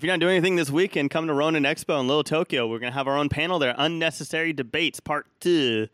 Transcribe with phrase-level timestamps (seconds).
[0.00, 2.66] If you're not doing anything this weekend, come to Ronin Expo in Little Tokyo.
[2.66, 5.88] We're going to have our own panel there Unnecessary Debates, Part 2.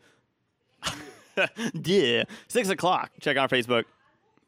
[1.83, 2.23] yeah.
[2.47, 3.11] 6 o'clock.
[3.19, 3.83] Check out Facebook.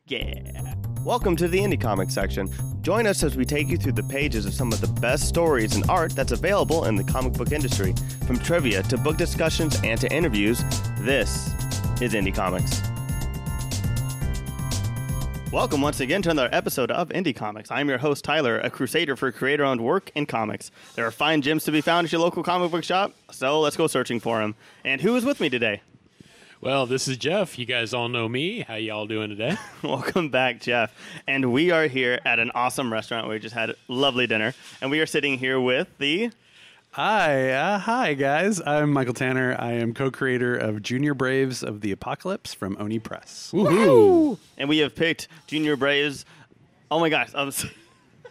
[0.07, 0.75] Yeah.
[1.03, 2.49] Welcome to the Indie Comics section.
[2.81, 5.75] Join us as we take you through the pages of some of the best stories
[5.75, 7.93] and art that's available in the comic book industry.
[8.25, 10.63] From trivia to book discussions and to interviews,
[10.99, 11.49] this
[11.99, 12.81] is Indie Comics.
[15.51, 17.71] Welcome once again to another episode of Indie Comics.
[17.71, 20.69] I'm your host, Tyler, a crusader for creator owned work in comics.
[20.93, 23.75] There are fine gems to be found at your local comic book shop, so let's
[23.75, 24.53] go searching for them.
[24.85, 25.81] And who is with me today?
[26.61, 27.57] Well, this is Jeff.
[27.57, 28.59] You guys all know me.
[28.59, 29.57] How y'all doing today?
[29.83, 30.93] Welcome back, Jeff.
[31.25, 34.53] And we are here at an awesome restaurant where we just had a lovely dinner.
[34.81, 36.29] And we are sitting here with the.
[37.01, 38.59] Hi, uh, hi guys.
[38.65, 39.55] I'm Michael Tanner.
[39.57, 43.51] I am co-creator of Junior Braves of the Apocalypse from Oni Press.
[43.53, 44.37] Woohoo!
[44.57, 46.25] And we have picked Junior Braves.
[46.91, 47.29] Oh my gosh.
[47.33, 47.69] I'm so,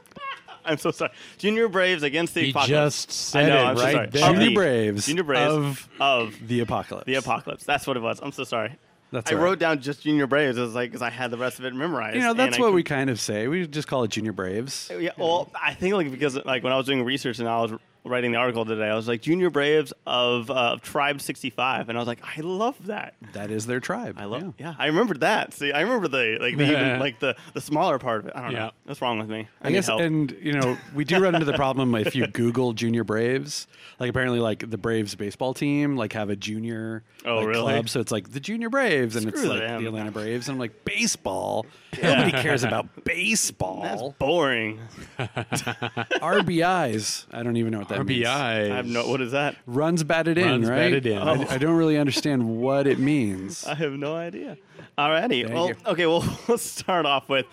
[0.66, 1.12] I'm so sorry.
[1.38, 3.06] Junior Braves against the He Apocalypse.
[3.06, 4.06] just said I know, it I'm so right sorry.
[4.10, 4.22] there.
[4.28, 7.06] Of Junior the- Braves Junior Braves of of the Apocalypse.
[7.06, 7.64] the Apocalypse.
[7.64, 8.20] That's what it was.
[8.22, 8.76] I'm so sorry.
[9.12, 9.44] That's I all right.
[9.46, 10.58] wrote down just Junior Braves.
[10.58, 12.16] It was like because I had the rest of it memorized.
[12.16, 13.48] You know, that's and I what we kind of say.
[13.48, 14.90] We just call it Junior Braves.
[14.94, 17.72] Yeah, well, I think like because like when I was doing research and I was
[18.08, 21.96] writing the article today, I was like Junior Braves of uh, of Tribe 65, and
[21.96, 23.14] I was like, I love that.
[23.32, 24.16] That is their tribe.
[24.18, 24.54] I love.
[24.58, 24.68] Yeah.
[24.68, 25.54] Yeah, I remembered that.
[25.54, 28.32] See, I remember the like the even, like the the smaller part of it.
[28.36, 28.70] I don't know.
[28.84, 29.48] What's wrong with me?
[29.62, 30.00] I need guess, help.
[30.00, 33.66] and you know, we do run into the problem if you Google Junior Braves.
[33.98, 37.72] Like apparently, like the Braves baseball team, like have a junior Oh, like, really?
[37.72, 37.88] club.
[37.88, 39.82] So it's like the Junior Braves, and it's like them.
[39.82, 40.48] the Atlanta Braves.
[40.48, 41.66] And I'm like, baseball.
[42.00, 43.82] Nobody cares about baseball.
[43.82, 44.80] That's boring.
[45.18, 47.26] RBIs.
[47.32, 48.26] I don't even know what that means.
[48.26, 48.70] RBI.
[48.72, 49.08] I have no.
[49.08, 49.56] What is that?
[49.66, 50.76] Runs batted in, Runs right?
[50.76, 51.18] batted in.
[51.18, 53.64] I, I don't really understand what it means.
[53.66, 54.56] I have no idea.
[54.96, 55.42] Alrighty.
[55.42, 55.76] Thank well, you.
[55.86, 56.06] okay.
[56.06, 57.46] Well, let's start off with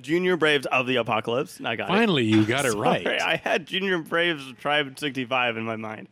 [0.00, 1.60] Junior Braves of the Apocalypse.
[1.64, 1.92] I got it.
[1.92, 3.06] Finally, you got it right.
[3.06, 6.08] I had Junior Braves Tribe 65 in my mind.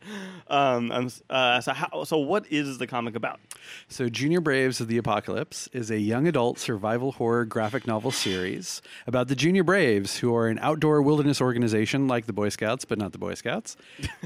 [0.47, 3.39] Um, I'm, uh, so, how, so, what is the comic about?
[3.87, 8.81] So, Junior Braves of the Apocalypse is a young adult survival horror graphic novel series
[9.07, 12.97] about the Junior Braves, who are an outdoor wilderness organization like the Boy Scouts, but
[12.97, 13.77] not the Boy Scouts.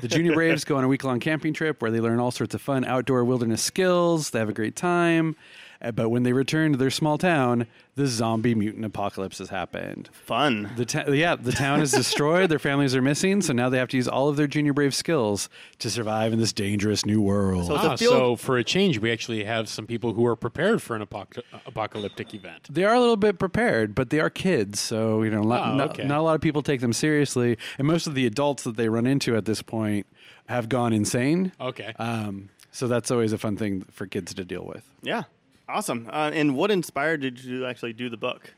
[0.02, 2.56] The Junior Braves go on a week long camping trip where they learn all sorts
[2.56, 4.32] of fun outdoor wilderness skills.
[4.32, 5.36] They have a great time.
[5.86, 10.10] Uh, But when they return to their small town, the zombie mutant apocalypse has happened.
[10.12, 10.72] Fun.
[10.76, 12.50] The ta- yeah, the town is destroyed.
[12.50, 14.94] their families are missing, so now they have to use all of their Junior Brave
[14.96, 15.48] skills
[15.80, 17.68] to survive in this dangerous new world.
[17.68, 20.82] So Ah, field- so for a change, we actually have some people who are prepared
[20.82, 22.68] for an apoc- apocalyptic event.
[22.70, 25.76] They are a little bit prepared, but they are kids, so you know, not, Oh,
[25.76, 28.76] not, not a lot of people take them seriously, and most of the adults that
[28.78, 30.06] they run into at this point
[30.48, 31.52] have gone insane.
[31.60, 31.94] Okay.
[31.98, 34.84] Um, so that's always a fun thing for kids to deal with.
[35.02, 35.24] Yeah.
[35.68, 36.10] Awesome.
[36.12, 38.54] Uh, and what inspired did you to actually do the book?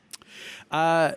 [0.72, 1.13] Uh,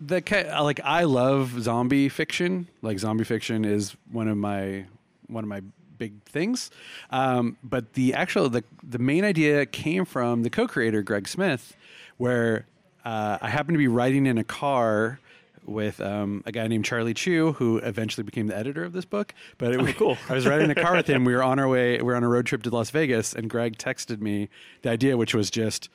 [0.00, 0.22] the
[0.60, 2.68] like I love zombie fiction.
[2.80, 4.86] Like zombie fiction is one of my
[5.26, 5.62] one of my
[5.98, 6.70] big things.
[7.10, 11.76] Um, but the actual the the main idea came from the co-creator Greg Smith,
[12.16, 12.66] where
[13.04, 15.18] uh, I happened to be riding in a car
[15.64, 19.32] with um, a guy named Charlie Chu, who eventually became the editor of this book.
[19.58, 20.18] But it, Oh, cool.
[20.28, 21.24] I was riding in a car with him.
[21.32, 21.96] We were on our way.
[21.98, 24.48] We were on a road trip to Las Vegas, and Greg texted me
[24.82, 25.88] the idea, which was just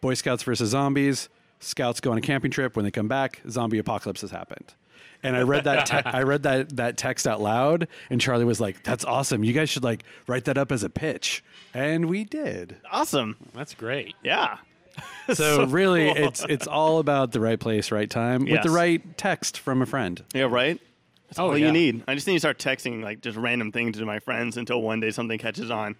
[0.00, 1.28] Boy Scouts versus zombies.
[1.60, 2.76] Scouts go on a camping trip.
[2.76, 4.74] When they come back, zombie apocalypse has happened.
[5.22, 8.60] And I read that te- I read that that text out loud, and Charlie was
[8.60, 9.42] like, "That's awesome!
[9.42, 12.76] You guys should like write that up as a pitch." And we did.
[12.92, 13.36] Awesome.
[13.54, 14.14] That's great.
[14.22, 14.58] Yeah.
[15.34, 16.16] So, really, cool.
[16.28, 19.86] it's it's all about the right place, right time, with the right text from a
[19.86, 20.22] friend.
[20.32, 20.80] Yeah, right?
[21.26, 21.66] That's Oh, all yeah.
[21.66, 22.04] you need.
[22.06, 25.00] I just need to start texting like just random things to my friends until one
[25.00, 25.96] day something catches on.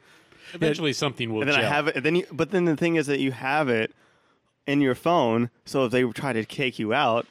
[0.55, 1.97] Eventually, something will And then I have it.
[1.97, 3.93] And then you, but then the thing is that you have it
[4.69, 5.51] in your phone.
[5.65, 7.27] So if they try to take you out,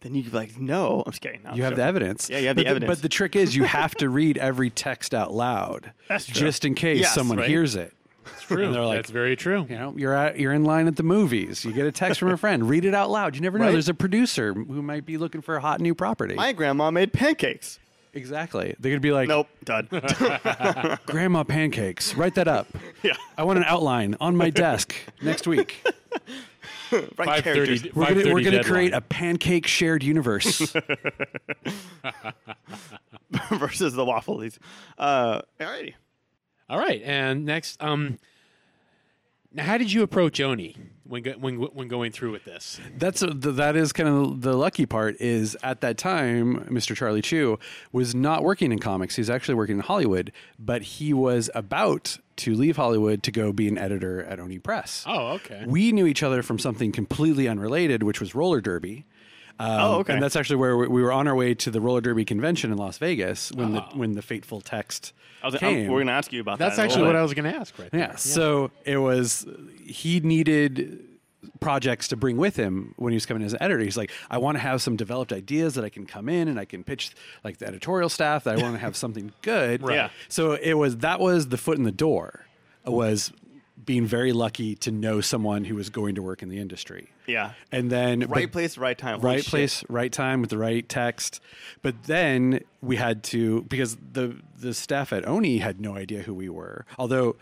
[0.00, 1.04] then you could be like, no.
[1.06, 1.42] I'm just kidding.
[1.44, 1.76] No, You have sure.
[1.76, 2.28] the evidence.
[2.28, 2.88] Yeah, you have the but evidence.
[2.96, 6.34] but the trick is, you have to read every text out loud, That's true.
[6.34, 7.48] just in case Yes, someone right?
[7.48, 7.92] hears it.
[8.34, 8.64] It's true.
[8.64, 9.66] And they're like, That's very true.
[9.68, 11.64] You know, you're at, you're in line at the movies.
[11.64, 12.68] You get a text from a friend.
[12.68, 13.34] Read it out loud.
[13.34, 13.66] You never know.
[13.66, 13.72] Right.
[13.72, 16.34] There's a producer who might be looking for a hot new property.
[16.34, 17.78] My grandma made pancakes.
[18.14, 18.74] exactly.
[18.80, 19.88] They're gonna be like, Nope, done.
[21.06, 22.66] "Grandma pancakes." Write that up.
[23.02, 25.76] yeah, I want an outline on my desk next week.
[26.92, 27.94] right 5:30.
[27.94, 30.72] We're gonna, we're gonna create a pancake shared universe.
[33.50, 34.58] versus the waffles.
[34.96, 35.94] Uh, alrighty.
[36.70, 38.18] All right, and next, um,
[39.52, 42.78] now how did you approach Oni when when when going through with this?
[42.98, 45.16] That's a, that is kind of the lucky part.
[45.20, 46.94] Is at that time, Mr.
[46.94, 47.58] Charlie Chu
[47.90, 49.16] was not working in comics.
[49.16, 53.66] He's actually working in Hollywood, but he was about to leave Hollywood to go be
[53.66, 55.04] an editor at Oni Press.
[55.06, 55.64] Oh, okay.
[55.66, 59.06] We knew each other from something completely unrelated, which was roller derby.
[59.60, 60.12] Um, Oh, okay.
[60.14, 62.70] And that's actually where we, we were on our way to the roller derby convention
[62.72, 65.12] in Las Vegas when the when the fateful text
[65.42, 65.88] I was, I'm- came.
[65.90, 66.82] we're going to ask you about That's that.
[66.82, 67.16] That's actually what.
[67.16, 67.90] I was going to ask, right?
[67.92, 68.16] Yeah.
[68.16, 69.46] So it was
[69.84, 71.04] he needed
[71.60, 73.80] projects to bring with him when he was coming as an editor.
[73.82, 76.58] He's like, I want to have some developed ideas that I can come in and
[76.58, 77.12] I can pitch
[77.44, 79.82] like the editorial staff that I want to have something good.
[79.82, 79.94] Right.
[79.94, 80.10] Yeah.
[80.28, 82.44] So it was that was the foot in the door.
[82.84, 83.32] Was
[83.84, 87.10] being very lucky to know someone who was going to work in the industry.
[87.28, 87.52] Yeah.
[87.70, 89.20] And then Right place, right time.
[89.20, 89.50] Holy right shit.
[89.50, 91.40] place, right time with the right text.
[91.82, 96.34] But then we had to because the the staff at Oni had no idea who
[96.34, 96.84] we were.
[96.98, 97.36] Although,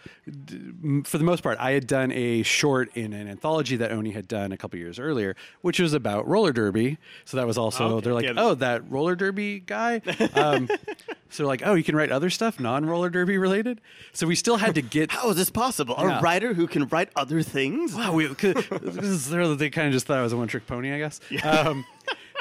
[1.05, 4.29] for the most part, I had done a short in an anthology that Oni had
[4.29, 6.99] done a couple years earlier, which was about roller derby.
[7.25, 8.05] So that was also Okay.
[8.05, 8.33] they're like, Yeah.
[8.37, 10.01] oh, that roller derby guy.
[10.35, 10.69] Um,
[11.31, 13.81] so they're like, oh, you can write other stuff non roller derby related.
[14.13, 15.95] So we still had to get How is this possible?
[15.99, 16.19] Yeah.
[16.19, 17.95] A writer who can write other things?
[17.95, 20.67] Wow, we, 'cause this is- they kind of just thought I was a one trick
[20.67, 21.21] pony, I guess.
[21.45, 21.85] Um,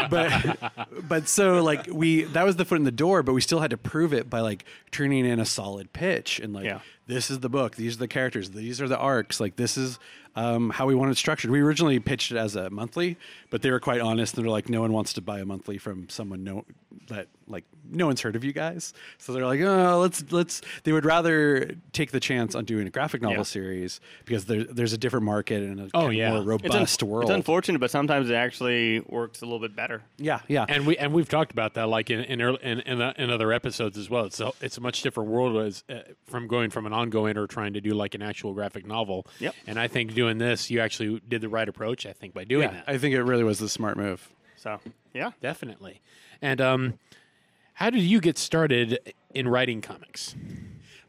[0.09, 0.57] but
[1.07, 3.71] but so like we that was the foot in the door, but we still had
[3.71, 6.79] to prove it by like turning in a solid pitch and like Yeah.
[7.07, 9.99] this is the book, these are the characters, these are the arcs, like this is
[10.37, 11.49] um, how we want it structured.
[11.49, 13.17] We originally pitched it as a monthly,
[13.55, 15.77] but they were quite honest and they're like, no one wants to buy a monthly
[15.77, 16.65] from someone no
[17.07, 18.93] that like no one's heard of you guys.
[19.17, 20.61] So they're like, oh, let's let's.
[20.83, 23.43] They would rather take the chance on doing a graphic novel Yeah.
[23.43, 26.29] series because there, there's a different market and a Oh, yeah.
[26.31, 27.29] more It's, un- robust world.
[27.29, 30.01] it's unfortunate, but sometimes it actually works a little bit better.
[30.17, 30.65] yeah, yeah.
[30.67, 33.29] And we and we've talked about that like in in early, in, in, uh, in
[33.29, 34.25] other episodes as well.
[34.25, 37.47] It's a, it's a much different world as uh, from going from an ongoing or
[37.47, 39.27] trying to do like an actual graphic novel.
[39.39, 39.53] Yep.
[39.67, 42.05] And I think doing this, you actually did the right approach.
[42.07, 44.29] I think by doing yeah, that, I think it really was the smart move.
[44.57, 44.79] So,
[45.13, 45.31] yeah.
[45.41, 46.01] definitely.
[46.41, 46.99] And um,
[47.73, 50.35] how did you get started in writing comics?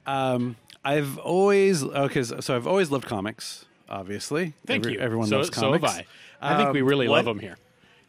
[0.06, 3.65] Um, I've always okay, so so I've always loved comics.
[3.88, 5.00] Obviously, Thank Every- you.
[5.00, 6.06] Everyone so, loves So have comics.
[6.41, 6.53] I.
[6.53, 7.17] I think we Um, really what?
[7.17, 7.56] love them here.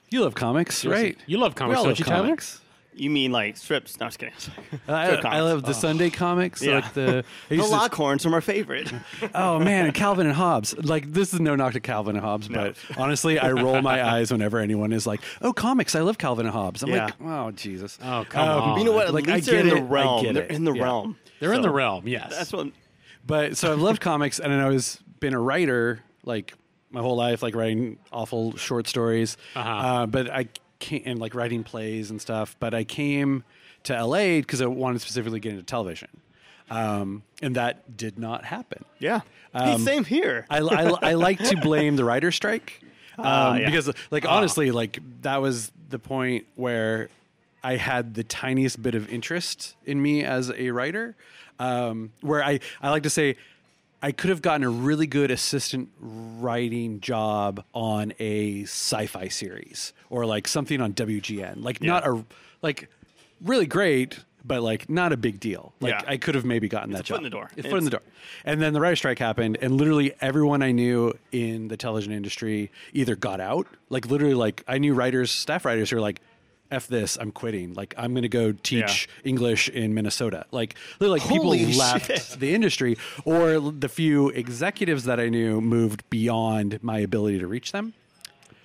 [0.10, 1.18] You love comics, right?
[1.26, 2.24] You love comics, don't you, Tyler?
[2.26, 2.62] comics.
[2.98, 4.00] You mean like strips?
[4.00, 4.34] No, I'm just kidding.
[4.88, 5.42] I, Strip I comics.
[5.44, 6.76] love the Sunday comics, Yeah.
[6.76, 7.18] like the.
[7.46, 8.92] I The used to- Lockhorns are my favorite.
[9.36, 10.76] Oh man, Calvin and Hobbes.
[10.78, 14.32] Like this is no knock to Calvin and Hobbes, but honestly, I roll my eyes
[14.32, 15.96] whenever anyone is like, "Oh, comics!
[15.96, 17.06] I love Calvin and Hobbes." I'm Yeah.
[17.06, 18.80] like, "Oh Jesus!" Oh, come on.
[18.80, 19.08] you know what?
[19.08, 19.88] At Like, I least they're get in the it.
[19.88, 20.24] I realm.
[20.24, 20.52] get They're it.
[20.52, 20.84] in the Yeah.
[20.84, 21.18] realm.
[21.40, 22.08] They're in So, the realm.
[22.08, 22.30] Yes.
[22.36, 22.68] That's what.
[23.26, 26.54] But so I've loved comics, and I was been a writer like
[26.92, 29.36] my whole life, like writing awful short stories.
[29.56, 29.70] Uh-huh.
[29.70, 30.48] Uh, but I
[30.80, 32.56] came and like writing plays and stuff.
[32.60, 33.44] But I came
[33.84, 36.10] to LA because I wanted to specifically get into television,
[36.70, 38.86] um, and that did not happen.
[39.00, 39.22] Yeah.
[39.54, 40.46] hey, same here.
[40.50, 42.82] I, I, I like to blame the writer strike
[43.18, 43.66] um, Ah, yeah.
[43.66, 47.10] because, like, honestly, like that was the point where
[47.64, 51.16] I had the tiniest bit of interest in me as a writer.
[51.60, 53.36] Um, where I, I like to say,
[54.02, 60.26] I could have gotten a really good assistant writing job on a sci-fi series or
[60.26, 61.64] like something on WGN.
[61.64, 62.24] Like not a
[62.62, 62.90] like
[63.42, 65.74] really great, but like not a big deal.
[65.80, 66.04] Like Yeah.
[66.06, 67.18] I could have maybe gotten that a foot job.
[67.18, 67.50] in the door.
[67.58, 68.02] It's a foot in the door.
[68.46, 72.72] And then the writer strike happened, and literally everyone I knew in the television industry
[72.94, 76.22] either got out, like literally, like I knew writers, staff writers who were like,
[76.72, 77.74] "F this, I'm quitting.
[77.74, 82.40] Like I'm going to go teach English in Minnesota." Like literally, like Holy people left
[82.40, 87.72] the industry, or the few executives that I knew moved beyond my ability to reach
[87.72, 87.94] them.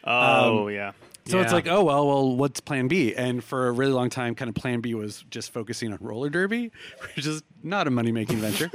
[0.04, 0.92] oh um, yeah.
[1.26, 3.14] So it's like, oh well, well, what's Plan B?
[3.14, 6.28] And for a really long time, kind of Plan B was just focusing on roller
[6.28, 6.72] derby,
[7.16, 8.70] which is not a money making venture.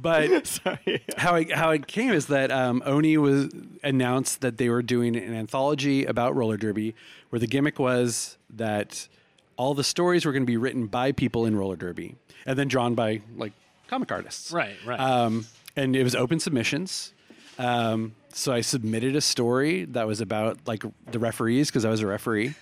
[0.00, 1.02] But Sorry.
[1.16, 3.50] how it, how it came is that um, Oni was
[3.82, 6.94] announced that they were doing an anthology about roller derby,
[7.30, 9.08] where the gimmick was that
[9.56, 12.68] all the stories were going to be written by people in roller derby and then
[12.68, 13.52] drawn by like
[13.88, 14.52] comic artists.
[14.52, 15.00] Right, right.
[15.00, 17.12] Um, and it was open submissions.
[17.58, 22.00] Um, so I submitted a story that was about like the referees because I was
[22.02, 22.54] a referee,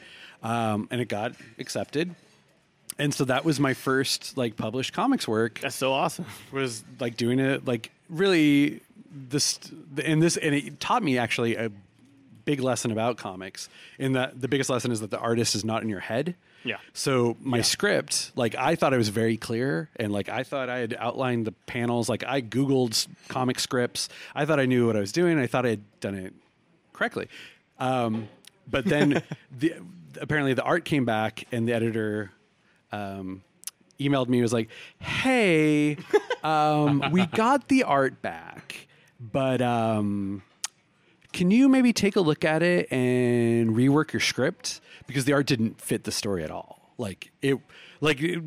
[0.42, 2.14] um, and it got accepted.
[2.98, 5.60] And so that was my first like published comics work.
[5.60, 6.26] That's so awesome.
[6.52, 9.58] was like doing it like really this
[10.04, 11.70] and this and it taught me actually a
[12.44, 15.82] big lesson about comics in that the biggest lesson is that the artist is not
[15.82, 16.34] in your head.
[16.66, 16.78] Yeah.
[16.94, 20.78] so my script like i thought i was very clear and like i thought i
[20.78, 22.08] had outlined the panels.
[22.08, 24.08] Like i googled comic scripts.
[24.34, 25.38] I thought i knew what i was doing.
[25.38, 26.32] I thought i had done it
[26.94, 27.28] correctly.
[27.78, 28.28] Um,
[28.70, 29.22] but then
[29.58, 29.74] the,
[30.20, 32.30] apparently the art came back and the editor
[32.94, 33.42] um,
[33.98, 35.96] emailed me was like hey
[36.42, 38.86] um, we got the art back
[39.20, 40.42] but um,
[41.34, 44.80] can you maybe take a look at it and rework your script?
[45.06, 46.92] Because the art didn't fit the story at all.
[46.96, 47.58] Like it
[48.00, 48.42] like it,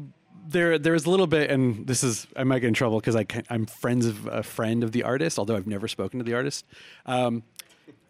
[0.47, 3.25] there there's a little bit and this is i might get in trouble because I,
[3.49, 6.65] I'm friends of a friend of the artist although i've never spoken to the artist.
[7.05, 7.43] Um,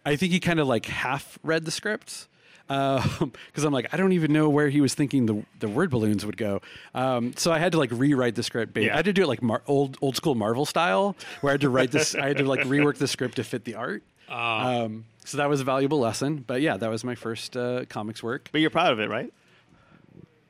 [0.06, 2.28] i think he kind of like half read the script
[3.48, 6.26] because I'm like I don't even know where he was thinking the the word balloons
[6.26, 6.62] would go.
[6.94, 8.78] Um, so I had to like rewrite the script.
[8.78, 8.94] Yeah.
[8.94, 11.62] I had to do it like Mar- old old school Marvel style, where I had
[11.62, 12.16] to write this.
[12.16, 14.04] I had to like rework the script to fit the art.
[14.30, 16.44] Um, so that was a valuable lesson.
[16.46, 18.50] But yeah, that was my first uh, comics work.
[18.52, 19.32] But you're proud of it, right?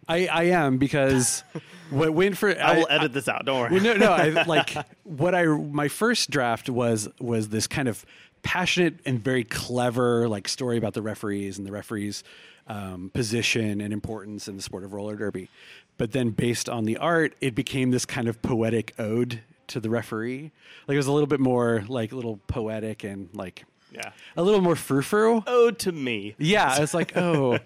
[0.09, 1.43] I, I am because
[1.89, 3.45] what for I will edit this out.
[3.45, 3.71] Don't worry.
[3.73, 4.11] well, no, no.
[4.11, 8.05] I like what I my first draft was was this kind of
[8.43, 12.23] passionate and very clever like story about the referees and the referees'
[12.67, 15.49] um, position and importance in the sport of roller derby.
[15.97, 19.89] But then, based on the art, it became this kind of poetic ode to the
[19.89, 20.51] referee.
[20.87, 24.11] Like it was a little bit more like a little poetic and like Yeah.
[24.35, 25.43] a little more frou frou.
[25.47, 26.35] Ode to me.
[26.37, 27.59] Yeah, it's like oh.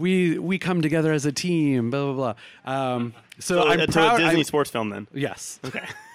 [0.00, 2.72] We we come together as a team, blah blah blah.
[2.94, 4.14] Um, so, So, I'm uh, to proud.
[4.14, 5.08] a Disney I'm- sports film then.
[5.12, 5.58] Yes.
[5.64, 5.84] Okay.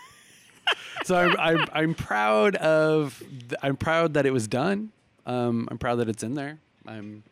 [1.03, 3.21] so I'm, I'm I'm proud of
[3.61, 4.91] I'm proud that it was done.
[5.25, 6.59] Um, I'm proud that it's in there.
[6.87, 7.23] I'm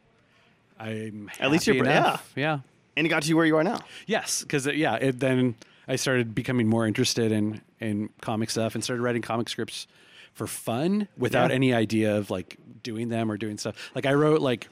[0.79, 2.31] I'm At least you're enough.
[2.35, 2.59] yeah
[2.97, 3.79] And it got you where you are now.
[4.07, 5.55] yes because yeah it, then
[5.87, 9.87] I started becoming more interested in in comic stuff and started writing comic scripts
[10.33, 11.55] for fun without Yeah.
[11.55, 13.91] any idea of like doing them or doing stuff.
[13.95, 14.67] Like I wrote like.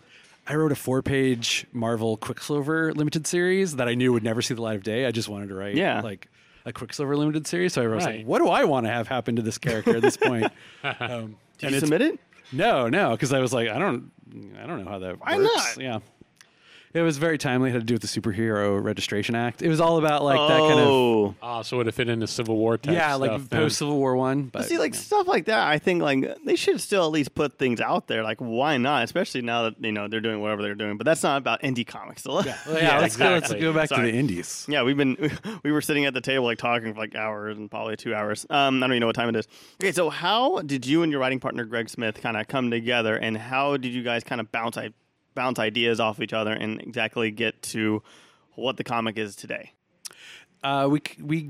[0.48, 4.64] I wrote a four-page Marvel Quicksilver limited series that I knew would never see the
[4.64, 5.06] light of day.
[5.06, 6.02] I just wanted to write Yeah.
[6.02, 6.28] like
[6.66, 7.74] a Quicksilver limited series.
[7.74, 8.18] So I was Right.
[8.20, 10.52] like, "What do I want to have happen to this character at this point?"
[10.84, 12.20] um, Did you it's- submit it?
[12.52, 14.12] No, no, because I was like, I don't,
[14.62, 15.78] I don't know how that Why works.
[15.78, 15.84] not?
[15.84, 16.00] Yeah,
[16.94, 17.70] it was very timely.
[17.70, 19.62] It had to do with the Superhero Registration Act.
[19.62, 21.36] It was all about like that kind of oh.
[21.42, 23.60] Ah, so would it fit into Civil War type yeah, stuff like then?
[23.62, 24.44] post Civil War one.
[24.44, 25.00] But But see, like yeah.
[25.00, 28.24] stuff like that, I think like they should still at least put things out there.
[28.24, 29.04] Like, why not?
[29.04, 30.98] Especially now that you know they're doing whatever they're doing.
[30.98, 32.24] But that's not about indie comics.
[32.24, 33.62] So yeah, well, yeah, Yeah, let's, go, let's exactly.
[33.62, 34.08] go back Sorry.
[34.08, 34.66] to the indies.
[34.68, 35.32] Yeah, we've been
[35.64, 38.46] we were sitting at the table like talking for like hours and probably two hours.
[38.50, 39.48] Um, I don't even know what time it is.
[39.82, 43.16] Okay, so how did you and your writing partner Greg Smith kind of come together,
[43.16, 44.90] and how did you guys kind of bounce i-
[45.40, 48.04] bounce ideas off each other and exactly get to
[48.56, 49.72] what the comic is today?
[50.62, 51.50] Uh, we we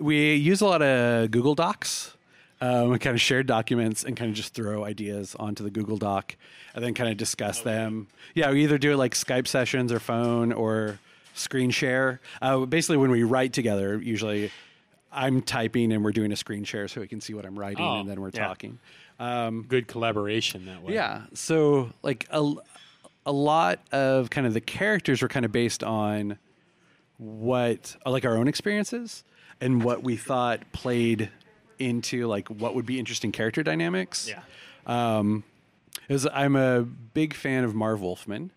[0.00, 2.16] we use a lot of Google Docs.
[2.60, 5.96] Um, we kind of share documents and kind of just throw ideas onto the Google
[5.96, 6.34] Doc,
[6.74, 8.08] and then kind of discuss them.
[8.34, 10.98] Yeah, we either do it like Skype sessions or phone or
[11.34, 12.20] screen share.
[12.40, 14.50] Uh, basically, when we write together, usually
[15.12, 17.84] I'm typing and we're doing a screen share so we can see what I'm writing,
[17.84, 18.46] Oh, and then we're yeah.
[18.48, 18.78] talking.
[19.68, 20.94] good collaboration that way.
[20.94, 21.22] Yeah.
[21.34, 22.38] So like a,
[23.26, 26.38] a lot of kind of the characters were kind of based on
[27.18, 29.22] what like our own experiences
[29.60, 31.30] and what we thought played
[31.78, 34.28] into like what would be interesting character dynamics.
[34.28, 34.42] Yeah.
[34.86, 35.44] Um,
[36.08, 38.50] it was, I'm a big fan of Marv Wolfman.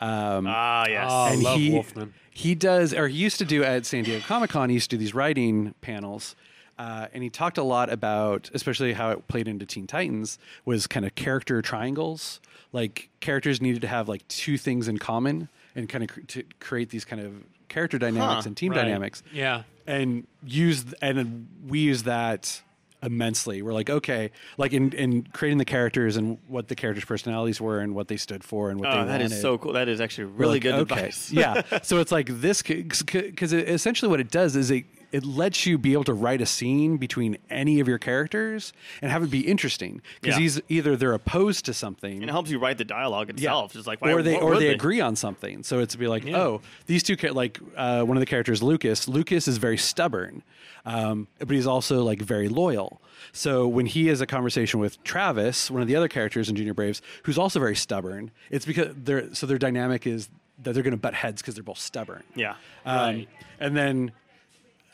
[0.00, 1.08] Um, Ah, yes.
[1.10, 2.14] Oh, and love he Wolfman.
[2.30, 4.68] he does or he used to do at San Diego Comic Con.
[4.70, 6.36] He used to do these writing panels,
[6.78, 10.86] uh, and he talked a lot about, especially how it played into Teen Titans, was
[10.86, 12.40] kind of character triangles.
[12.72, 16.42] Like characters needed to have like two things in common, and kind of cr- to
[16.60, 17.32] create these kind of
[17.68, 18.82] character dynamics Huh, and team Right.
[18.82, 19.62] dynamics Yeah.
[19.86, 22.62] and use and we use that
[23.02, 23.60] immensely.
[23.62, 27.80] We're like, okay, like in in creating the characters and what the characters' personalities were
[27.80, 29.42] and what they stood for and what Oh, they that is wanted.
[29.42, 29.72] so cool.
[29.74, 30.94] That is actually really like, good okay.
[30.94, 31.30] advice.
[31.30, 31.62] yeah.
[31.82, 35.92] So it's like this because essentially what it does is it it lets you be
[35.92, 40.02] able to write a scene between any of your characters and have it be interesting
[40.20, 40.42] because Yeah.
[40.42, 43.72] he's either they're opposed to something And it helps you write the dialogue itself.
[43.72, 45.62] Just like why, or they or would they, agree on something.
[45.62, 49.06] So it's to be like, oh, these two like uh, one of the characters, Lucas.
[49.06, 50.42] Lucas is very stubborn,
[50.84, 53.00] um, but he's also like very loyal.
[53.32, 56.74] So when he has a conversation with Travis, one of the other characters in Junior
[56.74, 60.28] Braves, who's also very stubborn, it's because they're so their dynamic is
[60.62, 62.22] that they're going to butt heads because they're both stubborn.
[62.34, 62.54] Yeah.
[62.84, 63.28] Um, Right.
[63.60, 64.12] And then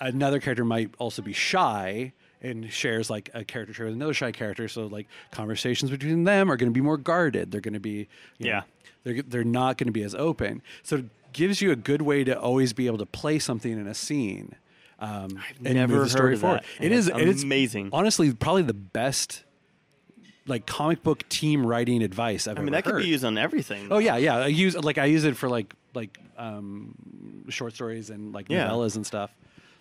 [0.00, 4.32] another character might also be shy and shares like a character trait with another shy
[4.32, 4.66] character.
[4.68, 7.50] So like conversations between them are going to be more guarded.
[7.50, 8.62] They're going to be, you know, Yeah.
[9.04, 10.62] they're they're not going to be as open.
[10.82, 13.86] So it gives you a good way to always be able to play something in
[13.86, 14.54] a scene.
[14.98, 16.60] Um, and never move the story heard of forward.
[16.60, 17.88] that, It and it's it is amazing.
[17.92, 19.44] Honestly, probably the best
[20.46, 23.88] like comic book team writing advice I've I mean, that could be used on everything.
[23.90, 24.36] Oh yeah, yeah.
[24.38, 26.94] I use like I use it for like like um,
[27.48, 28.68] short stories and like Yeah.
[28.68, 29.30] novellas and stuff.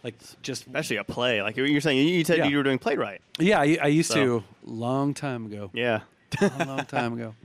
[0.04, 1.42] Like just Especially a play.
[1.42, 2.48] Like you're saying, you- you said Yeah.
[2.48, 3.22] you were doing playwright.
[3.38, 5.70] yeah, I, I used So- to long time ago.
[5.74, 6.02] Yeah.
[6.42, 7.36] a long time ago.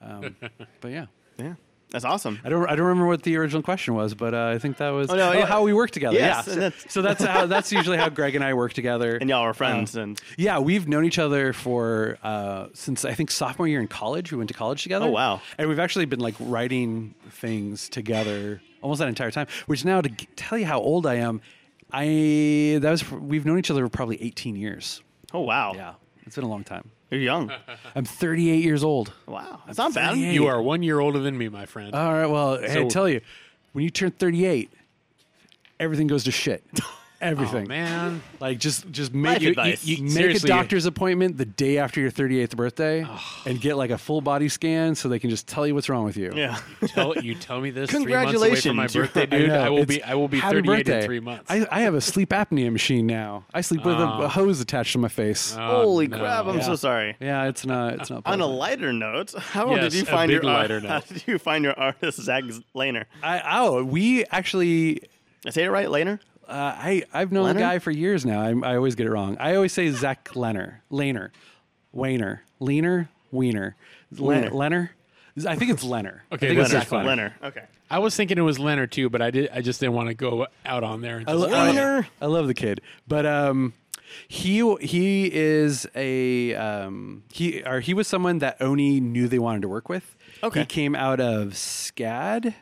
[0.00, 0.36] Um,
[0.80, 1.06] but yeah,
[1.38, 1.54] Yeah.
[1.90, 2.40] That's awesome.
[2.42, 4.88] I don't I don't remember what the original question was, but uh, I think that
[4.90, 5.44] was Oh, no, yeah.
[5.44, 6.16] how we work together.
[6.16, 9.14] Yes, yeah, so that's- so that's how that's usually how Greg and I work together.
[9.16, 9.94] And y'all are friends.
[9.94, 13.88] Uh, and Yeah, we've known each other for uh, since I think sophomore year in
[13.88, 14.32] college.
[14.32, 15.04] We went to college together.
[15.04, 15.42] Oh, wow.
[15.58, 19.46] And we've actually been like writing things together almost that entire time.
[19.66, 21.40] Which now to g- tell you how old I am,
[21.90, 25.02] I that was we've known each other for probably 18 years.
[25.32, 25.72] oh wow.
[25.74, 25.94] Yeah,
[26.26, 26.90] it's been a long time.
[27.10, 27.52] You're young.
[27.94, 29.12] I'm 38 years old.
[29.26, 30.10] Wow, that's not bad.
[30.12, 30.32] 38.
[30.34, 31.94] You are one year older than me, my friend.
[31.94, 32.26] All right.
[32.26, 33.20] Well, hey, I So- tell you,
[33.72, 34.70] when you turn 38,
[35.78, 36.64] everything goes to shit.
[37.22, 37.68] oh Everything.
[37.68, 39.84] man, Like just just make Life you, advice.
[39.84, 40.48] you- you make a Seriously.
[40.48, 43.06] doctor's appointment the day after your 38th birthday
[43.46, 46.04] and get like a full body scan so they can just tell you what's wrong
[46.04, 46.32] with you.
[46.34, 46.58] Yeah.
[46.88, 47.90] tell you tell me this.
[47.90, 48.92] Three months away from my Congratulations.
[48.94, 49.48] birthday, I dude.
[49.48, 49.60] know.
[49.60, 50.98] I, will It's- be I will be happy 38 birthday.
[51.00, 51.44] in three months.
[51.50, 53.44] I, I have a sleep apnea machine now.
[53.54, 54.22] I sleep with a, Oh.
[54.22, 55.56] a hose attached to my face.
[55.58, 56.18] Oh, Holy no.
[56.18, 56.46] crap!
[56.46, 56.62] I'm Yeah.
[56.62, 57.16] so sorry.
[57.20, 57.94] yeah, it's not.
[58.00, 58.22] It's not.
[58.26, 58.58] On a pleasant.
[58.58, 61.06] lighter note, how Yes, did you a find big your uh, lighter How note.
[61.08, 63.04] did you find your artist Zach Lehner?
[63.22, 65.02] I oh we actually
[65.46, 66.18] I say it right, Lehner?
[66.52, 67.56] Uh, I I've known Leonard?
[67.56, 68.40] the guy for years now.
[68.42, 69.36] I, I always get it wrong.
[69.40, 71.30] I always say Zach Leonard, Lehner,
[71.92, 73.76] Wayner, Leaner, Wiener,
[74.16, 74.50] Wiener.
[74.50, 74.90] Le- Leonard.
[75.46, 76.20] I think it's Leonard.
[76.30, 76.82] Okay, I think it's Leonard.
[76.88, 77.06] Zach Leonard.
[77.06, 77.32] Leonard.
[77.42, 77.64] Okay.
[77.90, 79.50] I was thinking it was Leonard too, but I did.
[79.52, 81.18] I just didn't want to go out on there.
[81.18, 82.06] And I, just- lo- I- Leonard.
[82.20, 83.72] I love the kid, but um,
[84.28, 89.62] he he is a um, he or he was someone that Oni knew they wanted
[89.62, 90.16] to work with.
[90.42, 90.60] Okay.
[90.60, 92.54] he came out of SCAD.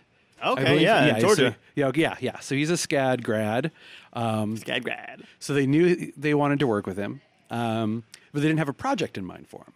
[0.44, 0.64] Okay.
[0.64, 0.80] believe.
[0.82, 1.14] Yeah.
[1.14, 1.56] so- Georgia.
[1.74, 2.38] yeah, okay, yeah, yeah.
[2.40, 3.70] So he's a SCAD grad.
[4.12, 5.22] Um, Skag grad.
[5.38, 7.20] so they knew they wanted to work with him,
[7.50, 9.72] um, but they didn't have a project in mind for him.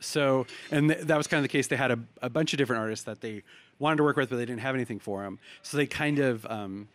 [0.00, 1.66] So, and th- that was kind of the case.
[1.66, 3.42] They had a, a bunch of different artists that they
[3.78, 5.38] wanted to work with, but they didn't have anything for him.
[5.62, 6.88] So they kind of um,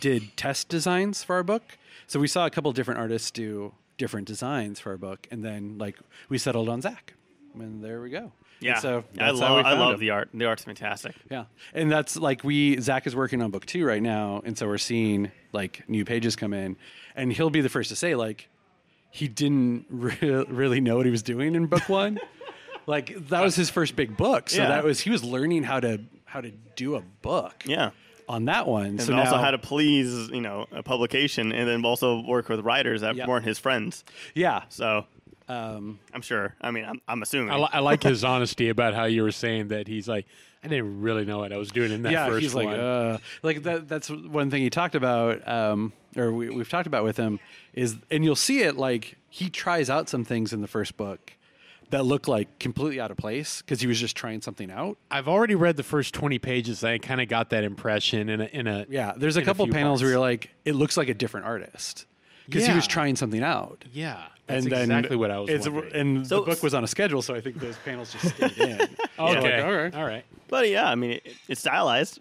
[0.00, 1.62] did test designs for our book.
[2.06, 5.78] So we saw a couple different artists do different designs for our book, and then
[5.78, 5.96] like
[6.28, 7.14] we settled on Zach,
[7.54, 8.32] and there we go.
[8.64, 8.72] Yeah.
[8.72, 9.66] And so I that's how we love.
[9.66, 10.00] I love him.
[10.00, 10.28] the art.
[10.34, 11.14] The art's fantastic.
[11.30, 14.66] Yeah, and that's like we Zach is working on book two right now, and so
[14.66, 16.76] we're seeing like new pages come in,
[17.14, 18.48] and he'll be the first to say like
[19.10, 22.18] he didn't re- really know what he was doing in book one.
[22.86, 24.68] like that was his first big book, so Yeah.
[24.68, 27.90] that was he was learning how to how to do a book Yeah.
[28.28, 28.86] on that one.
[28.86, 32.48] And so also now- how to please, you know, a publication, and then also work
[32.48, 33.26] with writers that Yeah.
[33.28, 34.04] weren't his friends.
[34.34, 34.62] yeah.
[34.68, 35.06] So
[35.48, 36.54] Um, I'm sure.
[36.60, 37.50] I mean, I'm, I'm assuming.
[37.50, 40.26] I, li- I like his honesty about how you were saying that he's like,
[40.62, 42.66] I didn't really know what I was doing in that yeah, first he's one.
[42.66, 43.86] like, uh, like that.
[43.88, 47.38] That's one thing he talked about, um, or we, we've talked about with him
[47.74, 51.32] is, and you'll see it like he tries out some things in the first book
[51.90, 54.96] that look like completely out of place because he was just trying something out.
[55.10, 56.82] I've already read the first twenty pages.
[56.82, 59.74] I kind of got that impression in a in a Yeah, there's a couple few
[59.74, 62.06] panels where you're like, it looks like a different artist
[62.46, 63.84] because he was trying something out.
[63.92, 64.24] yeah.
[64.46, 65.48] That's and then exactly what I was.
[65.50, 65.94] it's- wondering.
[65.94, 68.58] And So- the book was on a schedule, so I think those panels just stayed
[68.58, 68.88] in.
[69.18, 69.94] Oh, okay, like, all right.
[69.94, 70.24] all right.
[70.48, 72.18] but yeah, I mean, it, it's stylized.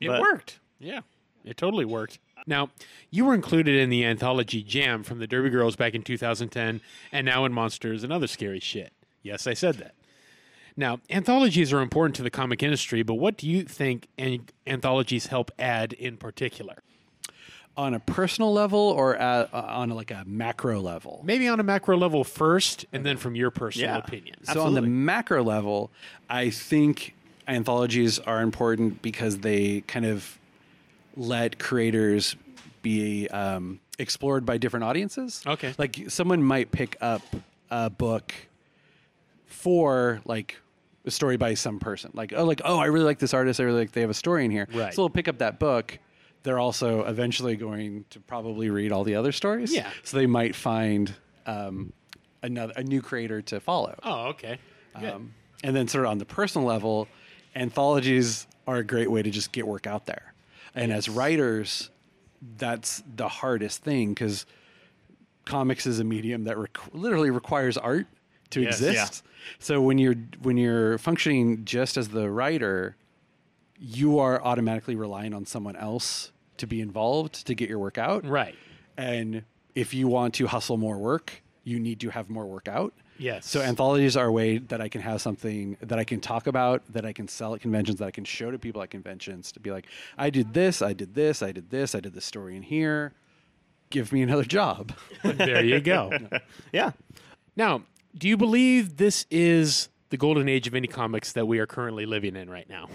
[0.00, 0.60] It but- worked.
[0.78, 1.00] Yeah,
[1.44, 2.18] it totally worked.
[2.46, 2.70] Now,
[3.10, 7.24] you were included in the anthology Jam from the Derby Girls back in 2010, and
[7.26, 8.92] now in Monsters and Other Scary Shit.
[9.24, 9.94] Yes, I said that.
[10.76, 15.26] Now, anthologies are important to the comic industry, but what do you think an- anthologies
[15.26, 16.76] help add in particular?
[17.76, 21.20] On a personal level or at, uh, on like a macro level.
[21.24, 23.98] Maybe on a macro level first, and then from your personal Yeah.
[23.98, 24.36] opinion.
[24.44, 25.90] So on the macro level,
[26.30, 27.14] I think
[27.46, 30.38] anthologies are important because they kind of
[31.16, 32.36] let creators
[32.82, 35.42] be um, explored by different audiences.
[35.46, 35.74] Okay.
[35.78, 37.22] like someone might pick up
[37.70, 38.32] a book
[39.46, 40.56] for like
[41.04, 42.10] a story by some person.
[42.14, 43.60] Like oh, like oh, I really like this artist.
[43.60, 44.66] I really like they have a story in here.
[44.72, 44.92] Right.
[44.94, 45.98] So they'll pick up that book.
[46.46, 49.74] They're also eventually going to probably read all the other stories.
[49.74, 49.90] Yeah.
[50.04, 51.12] So they might find
[51.44, 51.92] um,
[52.40, 53.98] another a new creator to follow.
[54.04, 54.58] Oh, okay.
[55.00, 55.10] Good.
[55.10, 57.08] Um, and then, sort of on the personal level,
[57.56, 60.34] anthologies are a great way to just get work out there.
[60.72, 61.90] And as writers,
[62.58, 64.46] that's the hardest thing because
[65.46, 68.06] comics is a medium that requ- literally requires art
[68.50, 68.80] to Yes.
[68.80, 69.24] exist.
[69.58, 72.94] So when you're when you're functioning just as the writer,
[73.80, 78.26] you are automatically relying on someone else to be involved to get your work out.
[78.26, 78.54] right.
[78.96, 82.94] And if you want to hustle more work, you need to have more work out.
[83.18, 83.46] Yes.
[83.46, 86.82] So anthologies are a way that I can have something that I can talk about,
[86.92, 89.60] that I can sell at conventions, that I can show to people at conventions to
[89.60, 92.56] be like, I did this, I did this, I did this, I did this story
[92.56, 93.12] in here.
[93.90, 94.92] Give me another job.
[95.22, 96.10] there you go.
[96.72, 96.92] Yeah.
[97.54, 97.82] Now,
[98.16, 102.06] do you believe this is the golden age of indie comics that we are currently
[102.06, 102.88] living in right now?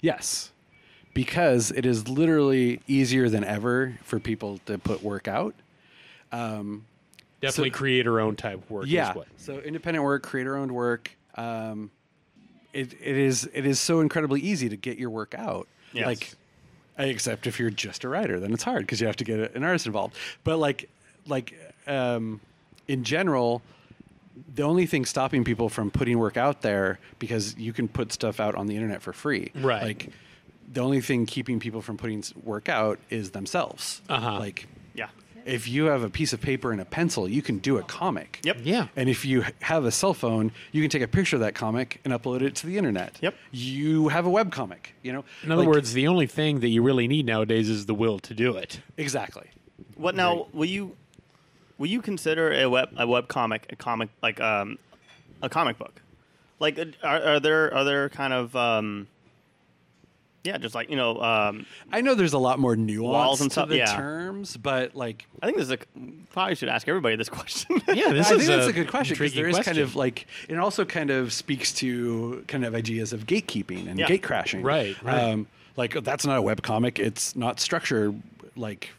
[0.00, 0.52] yes.
[1.12, 5.54] Because it is literally easier than ever for people to put work out.
[7.40, 8.84] Definitely create creator owned type of work.
[8.86, 9.14] yeah.
[9.36, 11.10] So independent work, creator owned work.
[11.36, 11.90] Um,
[12.72, 15.66] it, it is it is so incredibly easy to get your work out.
[15.92, 16.06] Yes.
[16.06, 16.34] Like,
[16.98, 19.64] except if you're just a writer, then it's hard because you have to get an
[19.64, 20.16] artist involved.
[20.44, 20.88] But like
[21.26, 21.54] like
[21.86, 22.40] um,
[22.86, 23.62] in general,
[24.54, 28.38] the only thing stopping people from putting work out there because you can put stuff
[28.38, 29.50] out on the internet for free.
[29.54, 29.82] Right.
[29.82, 30.10] Like
[30.72, 34.02] the only thing keeping people from putting work out is themselves.
[34.08, 34.38] Uh-huh.
[34.38, 35.08] Like Yeah.
[35.44, 38.40] if you have a piece of paper and a pencil, you can do a comic.
[38.44, 38.58] Yep.
[38.62, 38.86] Yeah.
[38.94, 42.00] And if you have a cell phone, you can take a picture of that comic
[42.04, 43.16] and upload it to the internet.
[43.20, 43.34] Yep.
[43.50, 45.24] You have a web comic, you know?
[45.42, 48.18] In other Like- words, the only thing that you really need nowadays is the will
[48.20, 48.80] to do it.
[48.96, 49.48] exactly.
[49.96, 50.46] What now?
[50.52, 50.96] Will you
[51.78, 54.78] will you consider a web a web comic a comic like um
[55.42, 56.00] a comic book?
[56.58, 59.08] Like uh, are, are there are there kind of um
[60.44, 63.50] yeah just like you know um I know there's a lot more nuance Walls and
[63.50, 63.94] to stuff, the yeah.
[63.96, 65.78] terms, but like I think this is a
[66.30, 67.80] probably should ask everybody this question.
[67.88, 69.64] Yeah, this I is think that's a a good question because intriguing there is kind
[69.64, 69.82] question.
[69.82, 74.06] of like it also kind of speaks to kind of ideas of gatekeeping and Yeah.
[74.06, 74.62] gate crashing.
[74.62, 75.22] Right, right.
[75.30, 76.98] Um, like that's not a web comic.
[76.98, 78.20] It's not structured
[78.56, 78.90] like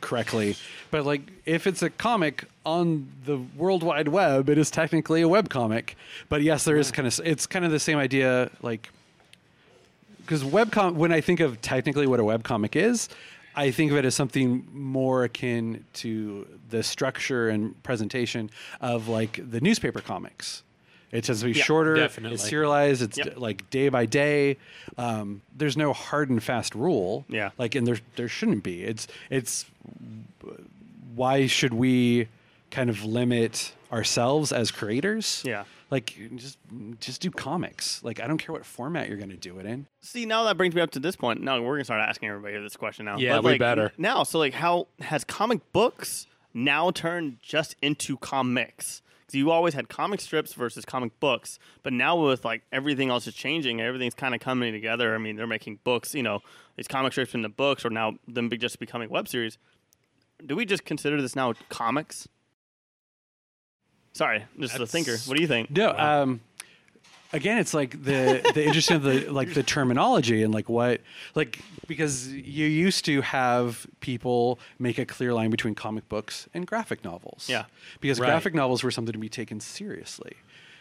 [0.00, 0.56] correctly.
[0.90, 5.28] But like if it's a comic on the World Wide Web, it is technically a
[5.28, 5.96] web comic.
[6.28, 8.90] But yes, there is kind of it's kind of the same idea like
[10.30, 13.08] because webcom when I think of technically what a webcomic is,
[13.56, 18.48] I think of it as something more akin to the structure and presentation
[18.80, 20.62] of like the newspaper comics.
[21.10, 22.36] It tends to be Yeah, shorter, definitely.
[22.36, 23.26] it's serialized, it's Yep.
[23.34, 24.56] d- like day by day.
[24.96, 27.24] Um, there's no hard and fast rule.
[27.28, 27.50] Yeah.
[27.58, 28.84] Like and there there shouldn't be.
[28.84, 29.66] It's it's
[31.16, 32.28] why should we
[32.70, 35.42] kind of limit ourselves as creators?
[35.44, 35.64] Yeah.
[35.90, 36.58] Like just
[37.00, 38.02] just do comics.
[38.04, 39.86] Like I don't care what format you're going to do it in.
[40.02, 41.42] See, now that brings me up to this point.
[41.42, 43.18] Now we're gonna start asking everybody this question now.
[43.18, 43.92] Yeah, But, we like, better.
[43.98, 44.22] now.
[44.22, 49.02] So like, how has comic books now turned just into comics?
[49.26, 53.26] Because you always had comic strips versus comic books, but now with like everything else
[53.26, 55.14] is changing, everything's kind of coming together.
[55.14, 56.14] I mean, they're making books.
[56.14, 56.40] You know,
[56.76, 59.58] these comic strips into books, or now them be just becoming web series.
[60.44, 62.28] Do we just consider this now comics?
[64.12, 65.16] Sorry, just a thinker.
[65.26, 65.70] What do you think?
[65.70, 66.40] No, um,
[67.32, 71.00] again, it's like the the interesting of the like the terminology and like what
[71.34, 76.66] like because you used to have people make a clear line between comic books and
[76.66, 77.46] graphic novels.
[77.48, 77.64] Yeah.
[78.00, 78.26] because Right.
[78.26, 80.34] graphic novels were something to be taken seriously.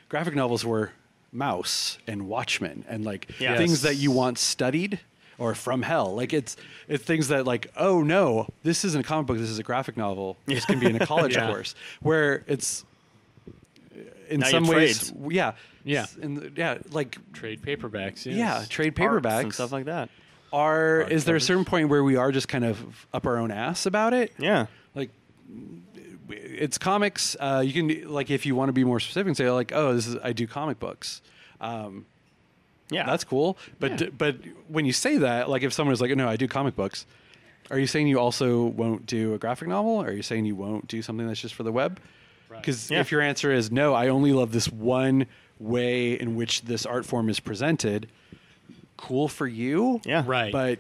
[0.10, 0.92] Graphic novels were
[1.34, 3.58] Maus and Watchmen and like Yes.
[3.58, 5.00] things that you want studied
[5.38, 6.16] or from hell.
[6.16, 9.38] Like it's it's things that like oh no, this isn't a comic book.
[9.38, 10.36] This is a graphic novel.
[10.48, 11.48] This can be in a college Yeah.
[11.48, 12.86] course where it's
[14.30, 15.14] in Now some ways, trades.
[15.34, 16.06] yeah, Yeah.
[16.22, 18.26] And yeah, like Trade paperbacks.
[18.26, 18.36] Yes.
[18.38, 20.10] yeah, trade paperbacks and stuff like that.
[20.54, 23.52] Are is there a certain point where we are just kind of up our own
[23.52, 24.34] ass about it?
[24.40, 24.66] Yeah.
[24.96, 25.10] Like
[26.30, 27.36] it's comics.
[27.40, 29.94] Uh, you can like if you want to be more specific, and say like, oh,
[29.94, 31.22] this is I do comic books.
[31.62, 32.06] Um,
[32.90, 33.06] Yeah.
[33.06, 33.58] that's cool.
[33.80, 33.98] But Yeah.
[33.98, 34.36] d- but
[34.68, 37.06] when you say that, like if someone is like, no, I do comic books.
[37.72, 40.02] Are you saying you also won't do a graphic novel?
[40.02, 42.00] Are you saying you won't do something that's just for the web?
[42.50, 43.00] Because Yeah.
[43.02, 45.28] if your answer is no, I only love this one
[45.60, 48.08] way in which this art form is presented,
[48.98, 50.02] cool for you.
[50.06, 50.24] Yeah.
[50.26, 50.52] Right.
[50.52, 50.80] But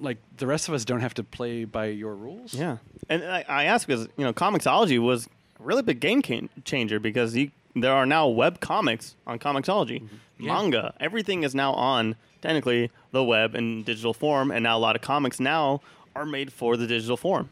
[0.00, 2.52] like the rest of us don't have to play by your rules.
[2.54, 5.26] Yeah, and I, I ask because you know Comixology was
[5.60, 10.02] a really big game can- changer because you, there are now web comics on Comixology,
[10.02, 10.46] Mm-hmm.
[10.46, 14.96] manga, everything is now on technically the web in digital form, and now a lot
[14.96, 15.80] of comics now
[16.16, 17.48] are made for the digital form.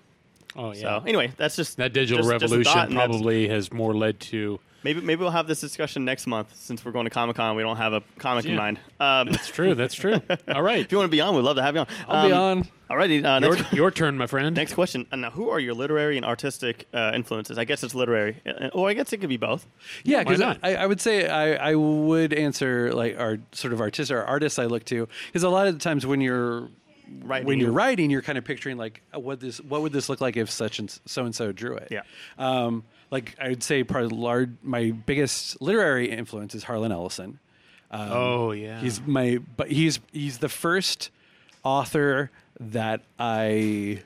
[0.56, 0.80] Oh yeah.
[1.00, 3.94] So anyway, that's just that digital just- just revolution thought, and that's- probably has more
[3.94, 4.58] led to.
[4.84, 7.54] maybe maybe we'll have this discussion next month since we're going to Comic Con.
[7.56, 8.78] We don't have a comic in mind.
[9.00, 9.74] Um, That's true.
[9.74, 10.20] That's true.
[10.48, 10.80] All right.
[10.80, 11.86] if you want to be on, we'd love to have you on.
[12.08, 12.68] I'll be Um, on.
[12.90, 14.54] Alrighty, uh, Your, your turn, my friend.
[14.54, 15.06] Next question.
[15.10, 17.56] Uh, now, who are your literary and artistic uh, influences?
[17.56, 19.66] I guess it's literary, uh, or I guess it could be both.
[20.04, 20.58] Yeah, why because not?
[20.62, 24.58] I, I would say I, I would answer like our sort of artists or artists
[24.58, 26.68] I look to because a lot of the times when you're
[27.22, 27.46] Writing.
[27.46, 30.20] when you're writing, you're kind of picturing like uh, what this what would this look
[30.20, 31.88] like if such and so and so drew it.
[31.90, 32.02] Yeah.
[32.38, 37.38] Um, like I would say, probably large, my biggest literary influence is Harlan Ellison.
[37.90, 38.80] Um, Oh, yeah.
[38.80, 41.10] he's my but he's he's the first
[41.64, 44.02] author that I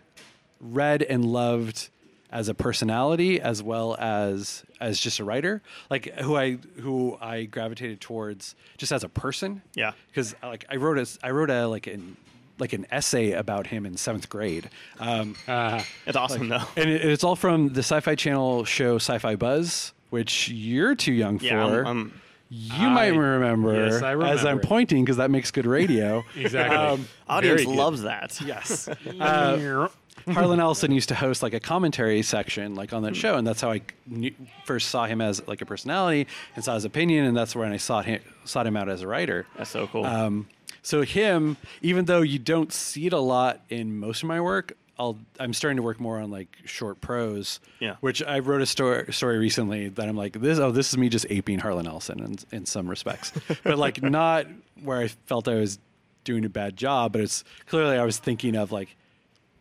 [0.61, 1.91] read and loved
[2.31, 7.45] as a personality as well as as just a writer like who i who i
[7.45, 9.93] gravitated towards just as a person Yeah.
[10.09, 12.17] because like i wrote a i wrote a like an
[12.59, 16.63] like an essay about him in seventh grade um Uh, It's awesome, though.
[16.77, 21.39] and it, it's all from the sci-fi channel show sci-fi buzz which you're too young
[21.41, 25.51] Yeah, I'm- for I'm- you might remember, yes, I as I'm pointing because that makes
[25.51, 26.25] good radio.
[26.37, 26.77] exactly.
[26.77, 27.75] Um, Audience good.
[27.75, 28.41] loves that.
[28.45, 28.89] yes.
[29.21, 29.89] Uh,
[30.33, 33.61] Harlan Ellison used to host like a commentary section like on that show, and that's
[33.61, 34.33] how I knew,
[34.65, 37.77] first saw him as like a personality and saw his opinion, and that's when I
[37.79, 39.47] sought him sought him out as a writer.
[39.57, 40.05] That's so cool.
[40.05, 40.47] Um,
[40.87, 44.77] so him, even though you don't see it a lot in most of my work,
[44.97, 47.59] I'll I'm starting to work more on like short prose.
[47.81, 47.97] Yeah.
[48.03, 50.61] Which I wrote a story story recently that I'm like this.
[50.61, 53.33] Oh, this is me just aping Harlan Ellison in in some respects,
[53.65, 54.47] but like not
[54.85, 55.81] where I felt I was
[56.23, 57.11] doing a bad job.
[57.11, 58.95] But it's clearly I was thinking of like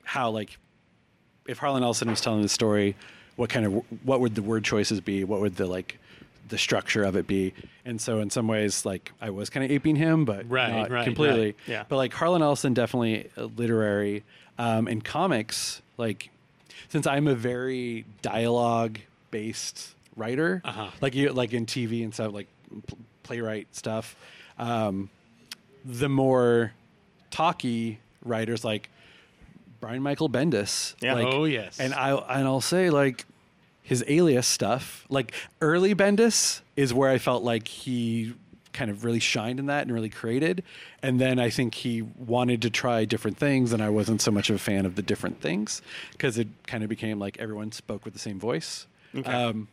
[0.03, 0.59] how like
[1.47, 2.95] if Harlan Ellison was telling the story,
[3.35, 5.23] what kind of what would the word choices be?
[5.23, 5.97] What would the like
[6.47, 7.53] the structure of it be?
[7.85, 10.89] And so in some ways, like I was kind of aping him, but Right, not
[10.91, 11.45] right, completely.
[11.45, 11.55] right.
[11.67, 11.83] Yeah.
[11.87, 14.23] But like Harlan Ellison, definitely uh, literary.
[14.57, 16.29] Um, in comics, like
[16.89, 18.99] since I'm a very dialogue
[19.31, 20.89] based writer, Uh-huh.
[21.01, 22.47] like you like in TV and stuff, like
[23.23, 24.15] playwright stuff.
[24.57, 25.09] Um,
[25.83, 26.71] the more
[27.31, 28.89] talky writers like
[29.81, 30.95] Brian Michael Bendis.
[31.01, 31.13] Yeah.
[31.15, 31.79] like- Oh, yes.
[31.79, 33.25] And I and I'll say like
[33.85, 38.33] his alias stuff, like early Bendis is where I felt like he
[38.73, 40.63] kind of really shined in that and really created.
[41.03, 44.49] And then I think he wanted to try different things and I wasn't so much
[44.49, 48.03] of a fan of the different things because it kind of became like everyone spoke
[48.03, 48.87] with the same voice.
[49.15, 49.31] Okay.
[49.31, 49.67] Um,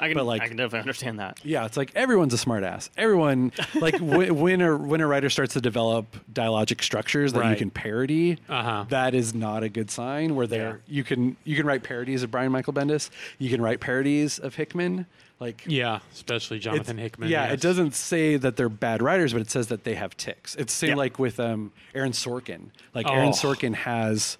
[0.00, 1.38] I can, But, like- I can definitely understand that.
[1.44, 2.90] yeah, it's like everyone's a smartass.
[2.96, 7.56] Everyone like w- when a when a writer starts to develop dialogic structures that you
[7.56, 8.86] can parody, Uh-huh.
[8.88, 10.34] that is not a good sign.
[10.34, 13.80] Where there you can you can write parodies of Brian Michael Bendis, you can write
[13.80, 15.06] parodies of Hickman.
[15.40, 17.28] Like Yeah, especially Jonathan Hickman.
[17.28, 17.54] Yeah, yes.
[17.54, 20.54] it doesn't say that they're bad writers, but it says that they have tics.
[20.54, 20.94] It's same Yeah.
[20.96, 22.70] like with um, Aaron Sorkin.
[22.94, 23.32] Like Aaron Oh.
[23.32, 24.38] Sorkin has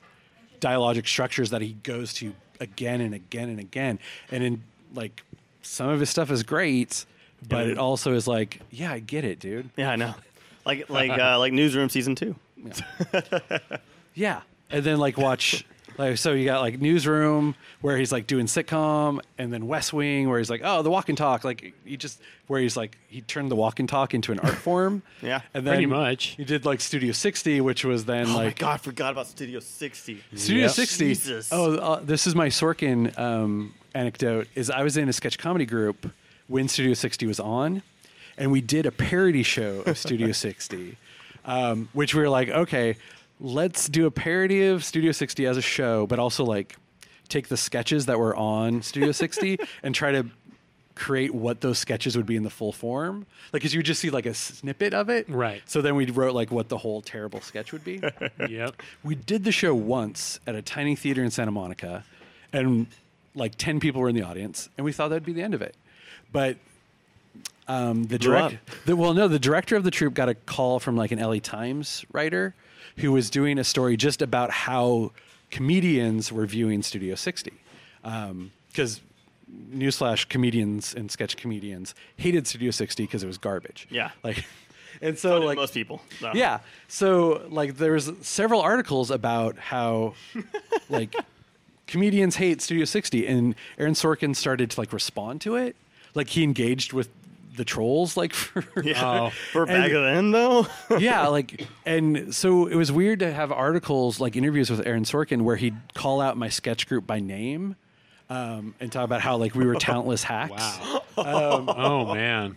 [0.60, 3.98] dialogic structures that he goes to again and again and again,
[4.30, 4.62] and in
[4.94, 5.24] like
[5.64, 7.04] some of his stuff is great,
[7.48, 7.72] but Yeah.
[7.72, 9.70] it also is like, yeah, I get it, dude.
[9.76, 10.14] Yeah, I know.
[10.66, 12.36] Like like uh, like Newsroom season two.
[14.14, 15.64] Yeah, and then like watch.
[15.96, 20.28] Like, so you got like Newsroom where he's like doing sitcom, and then West Wing
[20.28, 21.44] where he's like, oh, the walk and talk.
[21.44, 24.54] Like he just where he's like he turned the walk and talk into an art
[24.54, 25.02] form.
[25.22, 25.42] Yeah.
[25.52, 26.34] and then Pretty much.
[26.36, 29.26] He did like Studio 60, which was then Oh my like god, I forgot about
[29.28, 30.22] Studio 60.
[30.34, 30.70] Studio Yep.
[30.72, 31.04] 60.
[31.08, 31.48] Jesus.
[31.52, 34.48] Oh, uh, this is my Sorkin um, anecdote.
[34.54, 36.10] Is I was in a sketch comedy group
[36.48, 37.82] when Studio 60 was on,
[38.36, 40.96] and we did a parody show of Studio 60,
[41.44, 42.96] um, which we were like, okay,
[43.40, 46.76] let's do a parody of Studio 60 as a show, but also like
[47.28, 50.26] take the sketches that were on Studio 60 and try to
[50.94, 53.26] create what those sketches would be in the full form.
[53.52, 55.28] Like, because you would just see like a snippet of it.
[55.28, 55.62] Right.
[55.66, 58.00] So then we wrote like what the whole terrible sketch would be.
[58.48, 58.82] Yep.
[59.02, 62.04] We did the show once at a tiny theater in Santa Monica,
[62.52, 62.86] and
[63.34, 65.62] like ten people were in the audience, and we thought that'd be the end of
[65.62, 65.74] it.
[66.32, 66.56] But
[67.68, 68.58] um, the director,
[68.94, 72.04] well, no, the director of the troupe got a call from like an LA Times
[72.12, 72.54] writer
[72.98, 75.12] who was doing a story just about how
[75.50, 77.52] comedians were viewing Studio 60,
[78.02, 79.00] because.
[79.72, 83.86] Newsflash: Comedians and sketch comedians hated Studio 60 because it was garbage.
[83.88, 84.10] Yeah.
[84.24, 84.44] like,
[85.02, 86.00] and so Like like most people.
[86.18, 86.32] so.
[86.34, 86.58] yeah.
[86.88, 90.14] So like there's several articles about how
[90.88, 91.14] like
[91.86, 95.76] comedians hate Studio 60 and Aaron Sorkin started to like respond to it.
[96.14, 97.08] Like he engaged with
[97.56, 99.30] the trolls like for Yeah.
[99.52, 100.66] For back then though.
[100.98, 105.42] yeah, like and so it was weird to have articles like interviews with Aaron Sorkin
[105.42, 107.76] where he'd call out my sketch group by name
[108.30, 110.50] um, and talk about how like we were talentless hacks.
[110.50, 111.02] Wow.
[111.16, 112.56] oh man.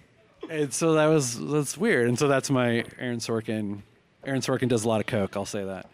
[0.50, 2.08] And so that was that's weird.
[2.08, 3.82] And so that's my Aaron Sorkin.
[4.24, 5.36] Aaron Sorkin does a lot of coke.
[5.38, 5.90] I'll say that.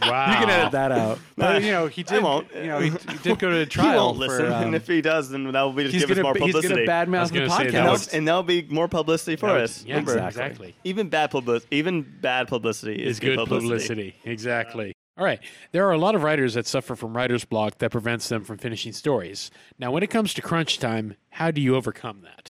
[0.00, 0.30] Wow.
[0.30, 1.18] You can edit that out.
[1.36, 2.22] But you know, he did.
[2.22, 2.52] won't.
[2.54, 4.06] You know, he, he did go to he trial.
[4.06, 6.10] won't listen, for, um, and if he does, then that will be just he's give
[6.10, 6.86] us gonna more he's publicity.
[6.86, 9.50] gonna badmouth was the gonna and, that that'll, was- and that'll be more publicity for
[9.50, 9.84] us.
[9.84, 10.42] Yeah, Remember, Exactly.
[10.42, 10.74] exactly.
[10.84, 14.14] even bad publicity, even bad publicity is is good publicity.
[14.24, 14.92] Exactly.
[15.16, 15.40] All right.
[15.72, 18.58] There are a lot of writers that suffer from writer's block that prevents them from
[18.58, 19.50] finishing stories.
[19.78, 22.46] Now, when it comes to crunch time, how do you overcome that?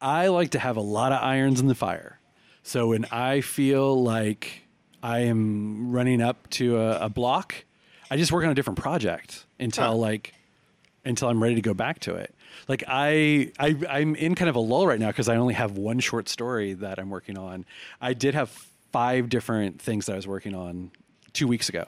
[0.00, 2.20] I like to have a lot of irons in the fire.
[2.62, 4.62] So when I feel like
[5.02, 7.64] I am running up to a, a block,
[8.10, 9.94] I just work on a different project until Huh.
[9.96, 10.34] like
[11.04, 12.32] until I'm ready to go back to it.
[12.68, 15.76] Like I, I I'm in kind of a lull right now because I only have
[15.76, 17.64] one short story that I'm working on.
[18.00, 18.50] I did have
[18.92, 20.90] five different things that I was working on
[21.32, 21.86] two weeks ago.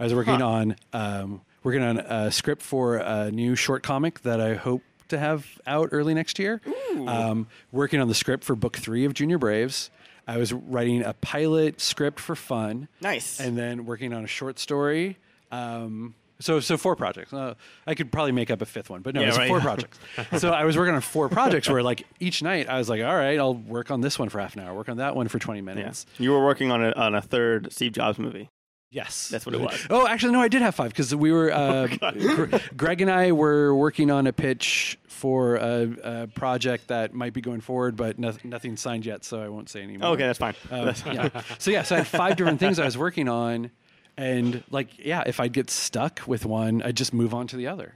[0.00, 0.46] I was working Huh.
[0.48, 5.18] on um, working on a script for a new short comic that I hope to
[5.18, 6.60] have out early next year.
[7.06, 9.90] Um, working on the script for book three of Junior Braves.
[10.28, 13.40] I was writing a pilot script for fun Nice.
[13.40, 15.16] and then working on a short story.
[15.50, 17.32] Um, so, so four projects.
[17.32, 17.54] Uh,
[17.86, 19.48] I could probably make up a fifth one, but no, Yeah, it's right.
[19.48, 19.98] four projects.
[20.36, 23.16] so I was working on four projects where, like, each night I was like, "All
[23.16, 25.38] right, I'll work on this one for half an hour, work on that one for
[25.40, 25.78] twenty minutes.
[25.78, 25.82] yeah.
[25.84, 28.50] minutes." You were working on a on a third Steve Jobs movie.
[28.90, 29.86] Yes, That's what it was.
[29.90, 31.52] Oh, actually, no, I did have five because we were.
[31.58, 37.12] Uh, Gr- Greg and I were working on a pitch for a, a project that
[37.12, 40.10] might be going forward, but no, nothing's signed yet, so I won't say anymore.
[40.10, 40.54] Okay, that's fine.
[40.70, 41.42] Um, That's- yeah.
[41.58, 43.70] So yeah, so I had five different things I was working on,
[44.16, 47.66] and like yeah, if I'd get stuck with one, I'd just move on to the
[47.66, 47.94] other,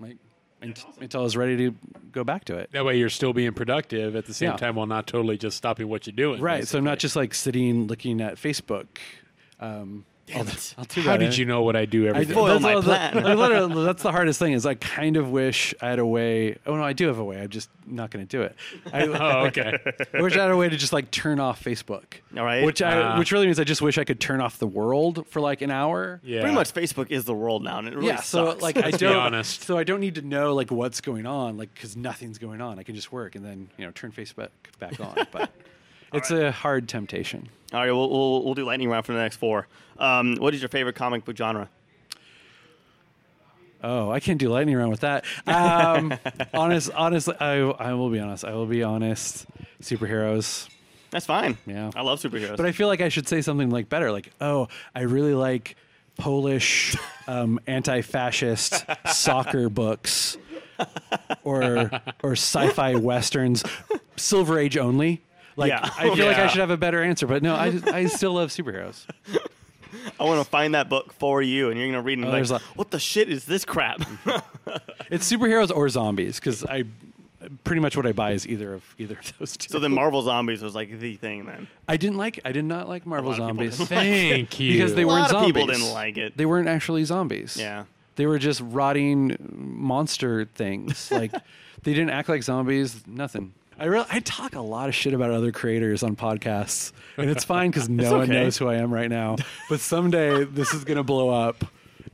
[0.00, 0.16] like
[0.62, 1.74] unt- until I was ready to
[2.10, 2.70] go back to it.
[2.72, 4.56] That way you're still being productive at the same Yeah.
[4.56, 6.40] time while not totally just stopping what you're doing.
[6.40, 6.66] Right.
[6.66, 8.86] So I'm not just like sitting looking at Facebook.
[9.60, 10.74] Um, Damn it.
[10.78, 11.18] I'll do How that.
[11.18, 12.32] did you know what I do every I, day?
[12.32, 13.14] Foil that's, my plan.
[13.24, 14.52] like, literally, that's the hardest thing.
[14.52, 16.58] Is I kind of wish I had a way.
[16.64, 17.40] Oh no, I do have a way.
[17.40, 18.54] I'm just not going to do it.
[18.92, 19.78] I, oh, okay.
[20.14, 22.04] I wish I had a way to just like turn off Facebook.
[22.36, 22.64] All right.
[22.64, 23.18] Which I, Ah.
[23.18, 25.72] which really means I just wish I could turn off the world for like an
[25.72, 26.20] hour.
[26.22, 26.40] Yeah.
[26.40, 28.20] Pretty much Facebook is the world now, and it really yeah.
[28.20, 28.62] So sucks.
[28.62, 29.16] like I Let's be don't.
[29.16, 29.62] honest.
[29.64, 32.78] So I don't need to know like what's going on, like because nothing's going on.
[32.78, 35.16] I can just work and then you know turn Facebook back on.
[35.32, 35.50] But
[36.12, 37.48] it's a hard temptation.
[37.72, 39.66] All right, we'll, we'll, we'll do lightning round for the next four.
[39.98, 41.68] Um, what is your favorite comic book genre?
[43.82, 45.24] Oh, I can't do lightning round with that.
[45.46, 46.14] Um,
[46.54, 48.44] honest, honestly, I I will be honest.
[48.44, 49.46] I will be honest.
[49.80, 50.68] Superheroes.
[51.10, 51.58] That's fine.
[51.66, 51.90] Yeah.
[51.94, 52.56] I love superheroes.
[52.56, 55.76] But I feel like I should say something like better, like, oh, I really like
[56.16, 60.38] Polish um, anti-fascist soccer books,
[61.42, 61.90] or
[62.22, 63.64] or sci-fi westerns,
[64.16, 65.22] Silver Age only.
[65.56, 65.80] Like, Yeah.
[65.98, 68.50] I feel like I should have a better answer, but no, I, I still love
[68.50, 69.04] superheroes.
[70.18, 72.22] I want to find that book for you, and you're gonna read it.
[72.22, 74.02] And Oh, be there's like, a- what the shit is this crap?
[75.10, 76.84] It's superheroes or zombies because I
[77.64, 79.68] pretty much what I buy is either of either of those two.
[79.68, 81.66] so then Marvel Zombies was like the thing then.
[81.86, 82.40] I didn't like.
[82.46, 84.72] I did not like Marvel lot of zombies didn't Thank you.
[84.72, 85.52] because they A weren't lot of zombies.
[85.52, 86.34] people didn't like it.
[86.38, 87.58] They weren't actually zombies.
[87.58, 87.84] Yeah.
[88.16, 91.10] They were just rotting monster things.
[91.10, 91.32] Like
[91.82, 93.06] they didn't act like zombies.
[93.06, 93.52] Nothing.
[93.82, 97.42] I really I talk a lot of shit about other creators on podcasts, and it's
[97.42, 99.34] fine because no one knows who I am right now.
[99.68, 101.64] But someday this is gonna blow up,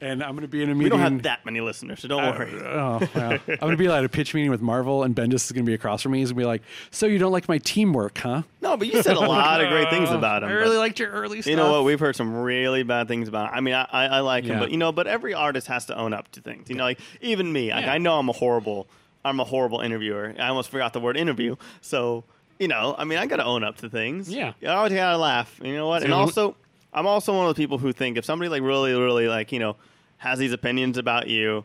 [0.01, 0.85] and I'm gonna be in a meeting.
[0.85, 2.53] We don't have that many listeners, so don't I- worry.
[2.55, 3.39] oh, well.
[3.47, 6.01] I'm gonna be at a pitch meeting with Marvel, and Bendis is gonna be across
[6.01, 6.21] from me.
[6.21, 9.19] He's gonna be like, "So you don't like my teamwork, huh?" No, but you said
[9.19, 10.49] a lot of great things oh, about him.
[10.49, 11.51] I really liked your early stuff.
[11.51, 11.85] You know what?
[11.85, 13.51] We've heard some really bad things about.
[13.51, 13.55] Him.
[13.55, 15.99] I mean, I, I, I like him, but you know, but every artist has to
[15.99, 16.71] own up to things.
[16.71, 17.73] You know, like even me.
[17.73, 18.89] Like I know I'm a horrible,
[19.25, 20.35] I'm a horrible interviewer.
[20.39, 21.57] I almost forgot the word interview.
[21.81, 22.25] So
[22.59, 24.29] you know, I mean, I got to own up to things.
[24.29, 24.53] Yeah.
[24.63, 25.61] I always gotta laugh.
[25.63, 26.03] You know what?
[26.03, 26.57] And So- also,
[26.93, 29.59] I'm also one of the people who think if somebody like really, really like you
[29.59, 29.77] know
[30.19, 31.65] has these opinions about you.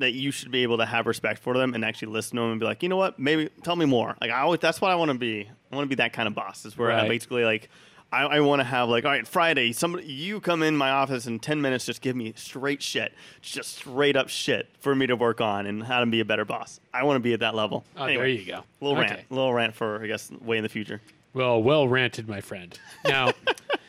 [0.00, 2.50] That you should be able to have respect for them and actually listen to them
[2.50, 4.16] and be like, you know what, maybe tell me more.
[4.20, 5.48] Like I always, that's what I want to be.
[5.70, 6.64] I want to be that kind of boss.
[6.66, 7.08] Is where I Right.
[7.08, 7.70] basically like
[8.14, 11.26] I, I want to have like, all right, Friday, somebody you come in my office
[11.26, 15.16] in ten minutes, just give me straight shit, just straight up shit for me to
[15.16, 16.78] work on and how to be a better boss.
[16.92, 17.84] I want to be at that level.
[17.96, 18.64] Oh, Anyway, there you go.
[18.80, 19.14] Little Okay.
[19.14, 21.00] rant, little rant for I guess way in the future.
[21.32, 22.78] Well, well ranted, my friend.
[23.04, 23.32] Now,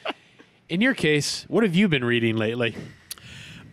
[0.69, 2.75] in your case, what have you been reading lately?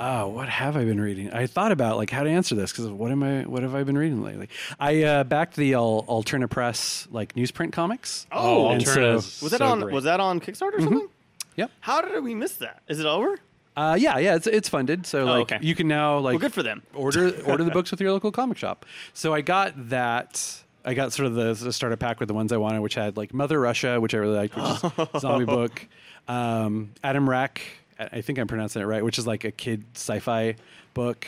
[0.00, 1.32] Oh, what have I been reading?
[1.32, 3.42] I thought about like how to answer this because what am I?
[3.42, 4.48] What have I been reading lately?
[4.80, 8.26] I uh, backed the Al- Alterna Press like newsprint comics.
[8.32, 9.80] Oh, and so- Was that so on?
[9.80, 9.94] great.
[9.94, 11.08] Was that on Kickstarter or something?
[11.56, 11.70] Yep.
[11.80, 12.82] How did we miss that?
[12.88, 13.38] Is it over?
[13.76, 15.58] Uh, yeah, yeah, it's it's funded, so like okay.
[15.62, 16.82] you can now like Well, good for them.
[16.94, 18.84] order order the books with your local comic shop.
[19.14, 20.58] So I got that.
[20.84, 23.16] I got sort of the, the starter pack with the ones I wanted, which had
[23.16, 25.86] like Mother Russia, which I really liked, which is a zombie book.
[26.28, 27.62] Um, Adam Rack,
[27.98, 30.56] I I think I'm pronouncing it right, which is like a kid sci-fi
[30.94, 31.26] book.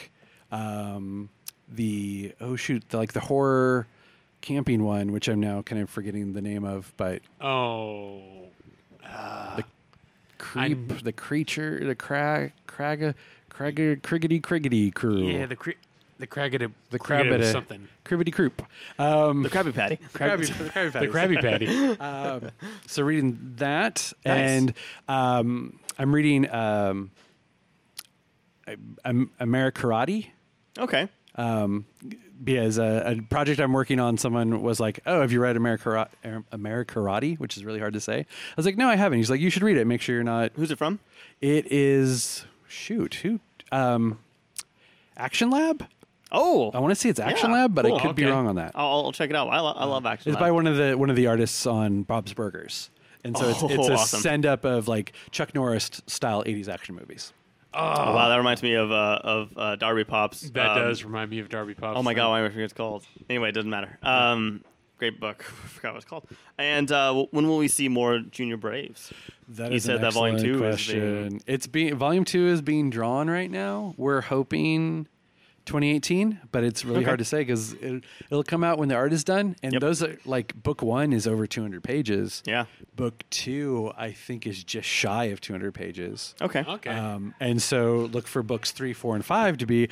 [0.53, 1.29] Um,
[1.69, 3.87] the oh shoot, the, like the horror
[4.41, 8.21] camping one, which I'm now kind of forgetting the name of, but Oh,
[9.57, 9.65] the
[10.39, 13.15] creep, I'm- the creature, the crag, crag,
[13.49, 15.27] crag, criggity criggity crew.
[15.29, 15.71] yeah, the cre-
[16.17, 17.89] the Craggedy, the Craggedy crabbity, something.
[18.05, 18.63] cribbity croop.
[19.01, 19.99] Um, The Krabby Patty.
[20.13, 21.67] Krabby, The Krabby Patty.
[22.01, 22.51] um,
[22.87, 24.39] so reading that, Nice.
[24.51, 24.75] and
[25.09, 27.11] um, I'm reading um,
[29.05, 30.27] Amerikarate.
[30.79, 31.09] Okay.
[31.37, 31.87] Um,
[32.43, 36.09] because a, a project I'm working on, someone was like, "Oh, have you read Amerikarate?"
[36.53, 38.21] Amerikarate, which is really hard to say.
[38.21, 38.25] I
[38.57, 39.87] was like, "No, I haven't." He's like, "You should read it.
[39.87, 41.01] Make sure you're not." Who's it from?
[41.41, 43.41] It is shoot who
[43.73, 44.19] um,
[45.17, 45.87] Action Lab.
[46.33, 47.97] Oh, I want to say it's Action Yeah, Lab, but cool.
[47.97, 48.73] I could be wrong on that.
[48.75, 49.49] I'll, I'll check it out.
[49.49, 50.31] I, lo- I love action.
[50.31, 50.47] It's Lab.
[50.49, 52.91] by one of the one of the artists on Bob's Burgers,
[53.25, 54.21] and so it's, Oh, it's a awesome.
[54.21, 57.33] send up of like Chuck Norris style '80s action movies.
[57.77, 57.81] Oh,
[58.15, 60.43] wow, that reminds me of uh, of uh, Darby Pops.
[60.51, 61.99] That um, does remind me of Darby Pops.
[61.99, 63.05] Oh my god, why am I forget what it's called.
[63.29, 63.99] Anyway, it doesn't matter.
[64.03, 64.63] Um,
[64.99, 65.45] great book.
[65.65, 66.29] I forgot what it's called.
[66.57, 69.13] And uh, when will we see more Junior Braves?
[69.49, 71.29] That You is said an that volume excellent two is question.
[71.29, 73.95] being- It's being volume two is being drawn right now.
[73.97, 75.09] We're hoping
[75.67, 77.07] 2018, but it's really Okay.
[77.07, 79.57] hard to say because it, it'll come out when the art is done.
[79.63, 79.81] And Yep.
[79.81, 82.43] those are like book one is over 200 pages.
[82.47, 82.67] Yeah.
[82.97, 86.35] Book two, I think, is just shy of 200 pages.
[86.43, 86.65] Okay.
[86.69, 86.91] Okay.
[86.91, 89.89] Um, and so look for books three, four, and five to be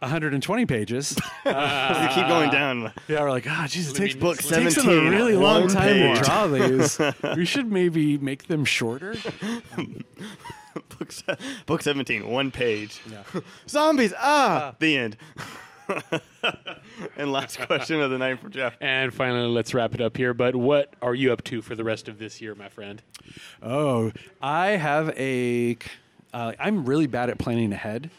[0.00, 1.14] 120 pages.
[1.44, 2.90] you keep going down.
[3.06, 5.92] yeah, we're like, ah, Jesus, it takes, Book it takes them a really long time
[5.92, 6.98] page." to draw these.
[7.36, 9.14] we should maybe make them shorter.
[10.98, 13.00] book, se- book 17, one page.
[13.68, 14.12] Zombies.
[14.18, 15.16] Ah, the end.
[17.16, 18.76] and last question of the night for Jeff.
[18.80, 20.34] And finally, let's wrap it up here.
[20.34, 23.02] But what are you up to for the rest of this year, my friend?
[23.62, 25.76] Oh, I have a.
[26.32, 28.10] Uh, I'm really bad at planning ahead,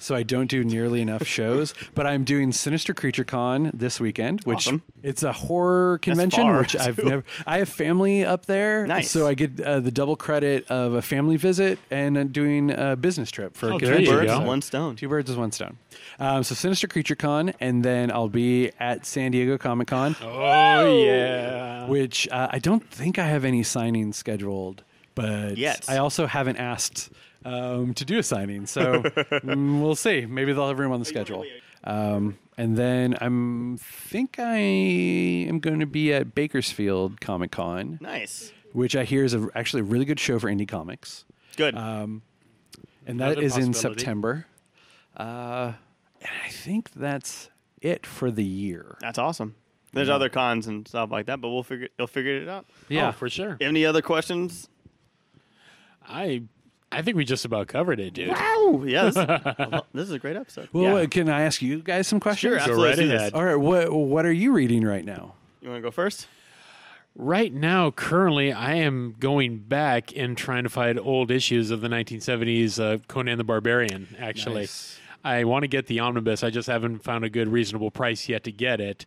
[0.00, 1.72] so I don't do nearly enough shows.
[1.94, 4.82] But I'm doing Sinister Creature Con this weekend, which Awesome.
[5.02, 7.24] it's a horror convention, far, which I've never.
[7.46, 9.10] I have family up there, Nice.
[9.10, 12.96] so I get uh, the double credit of a family visit and uh, doing a
[12.96, 14.14] business trip for Oh, a there convention.
[14.14, 14.32] you Birds.
[14.32, 14.96] So- one stone.
[14.96, 15.76] Two birds is one stone.
[16.18, 21.04] Um, so Sinister Creature Con, and then I'll be at San Diego Comic Con, Oh
[21.04, 21.86] yeah.
[21.86, 24.82] which uh, I don't think I have any signings scheduled,
[25.14, 25.84] but Yet.
[25.88, 27.10] I also haven't asked
[27.44, 30.26] um, to do a signing, so mm, we'll see.
[30.26, 31.44] Maybe they'll have room on the schedule.
[31.84, 38.52] Um, and then I'm think I am going to be at Bakersfield Comic Con, Nice.
[38.72, 41.24] which I hear is a, actually a really good show for indie comics,
[41.56, 41.74] Good.
[41.74, 42.22] Um,
[43.06, 44.00] and that Another is in possibility.
[44.00, 44.46] September.
[45.16, 45.72] Uh,
[46.20, 47.48] and I think that's
[47.80, 48.98] it for the year.
[49.00, 49.54] That's awesome.
[49.92, 52.66] There's other cons and stuff like that, but we'll figure you'll figure it out.
[52.92, 53.56] Oh, for sure.
[53.60, 54.68] Any other questions?
[56.06, 56.42] I
[56.92, 58.28] I think we just about covered it, dude.
[58.30, 58.82] Wow.
[58.84, 59.14] Yeah, this,
[59.94, 60.68] this is a great episode.
[60.72, 61.04] Well, yeah.
[61.04, 62.50] uh, can I ask you guys some questions?
[62.52, 62.84] Sure, absolutely.
[62.88, 63.20] right Let's do this.
[63.20, 63.34] ahead.
[63.34, 65.34] All right, what what are you reading right now?
[65.60, 66.26] You want to go first?
[67.16, 71.88] Right now, currently, I am going back and trying to find old issues of the
[71.88, 74.16] 1970s uh, Conan the Barbarian.
[74.18, 74.98] Actually, Nice.
[75.24, 76.42] I want to get the omnibus.
[76.44, 79.06] I just haven't found a good, reasonable price yet to get it,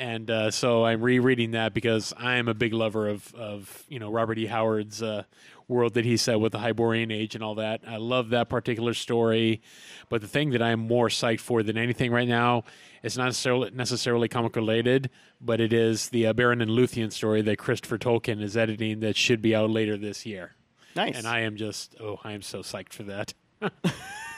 [0.00, 3.98] and uh, so I'm rereading that because I am a big lover of of you
[3.98, 4.46] know Robert E.
[4.46, 5.24] Howard's uh,
[5.68, 7.82] world that he set with the Hyborian Age and all that.
[7.86, 9.60] I love that particular story,
[10.08, 12.64] but the thing that I'm more psyched for than anything right now
[13.02, 17.42] is not necessarily, necessarily comic related, but it is the uh, Beren and Lúthien story
[17.42, 20.56] that Christopher Tolkien is editing that should be out later this year.
[20.96, 21.16] Nice.
[21.16, 23.34] And I am just, oh, I am so psyched for that.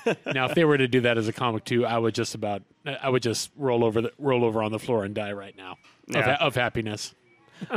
[0.35, 2.63] now, if they were to do that as a comic too, I would just about,
[2.85, 5.73] I would just roll over the roll over on the floor and die right now
[5.73, 5.79] of,
[6.15, 6.37] Yeah.
[6.37, 7.15] ha- of happiness.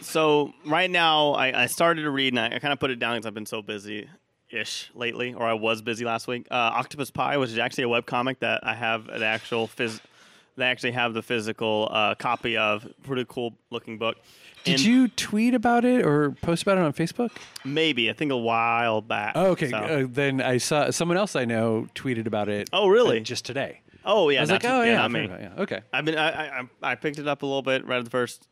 [0.00, 2.98] so right now, I, I started to read, and I, I kind of put it
[2.98, 4.08] down because I've been so busy
[4.50, 6.46] ish lately, or I was busy last week.
[6.50, 10.00] Uh, Octopus Pie, which is actually a web comic that I have an actual phys.
[10.58, 12.86] They actually have the physical uh, copy of.
[13.04, 14.16] Pretty cool looking book.
[14.64, 17.30] Did And you tweet about it or post about it on Facebook?
[17.64, 19.32] Maybe I think a while back.
[19.36, 19.70] Oh, okay.
[19.70, 22.68] So- Uh, then I saw someone else I know tweeted about it.
[22.72, 23.20] Oh, really?
[23.20, 23.80] just today.
[24.04, 24.38] oh yeah.
[24.38, 25.26] I was like, oh yeah, not I've heard me.
[25.26, 25.62] about it, yeah.
[25.62, 25.80] Okay.
[25.92, 28.46] I've been I, I I- I picked it up a little bit, read the first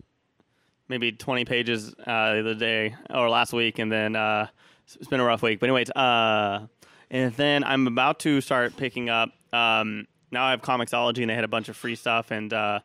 [0.89, 4.47] maybe twenty pages uh, the other day or last week, and then uh,
[4.95, 5.59] it's been a rough week.
[5.61, 6.67] But anyways, uh,
[7.11, 9.31] and then I'm about to start picking up.
[9.53, 12.81] Um, now I have Comixology, and they had a bunch of free stuff, and uh,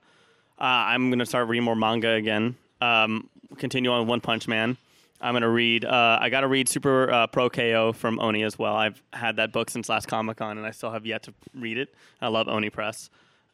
[0.59, 2.55] uh, I'm gonna start reading more manga again.
[2.79, 4.77] Um, continue on One Punch Man.
[5.19, 5.85] I'm gonna read.
[5.85, 8.75] Uh, I got to read Super uh, Pro KO from Oni as well.
[8.75, 11.77] I've had that book since last Comic Con, and I still have yet to read
[11.77, 11.93] it.
[12.21, 13.09] I love Oni Press,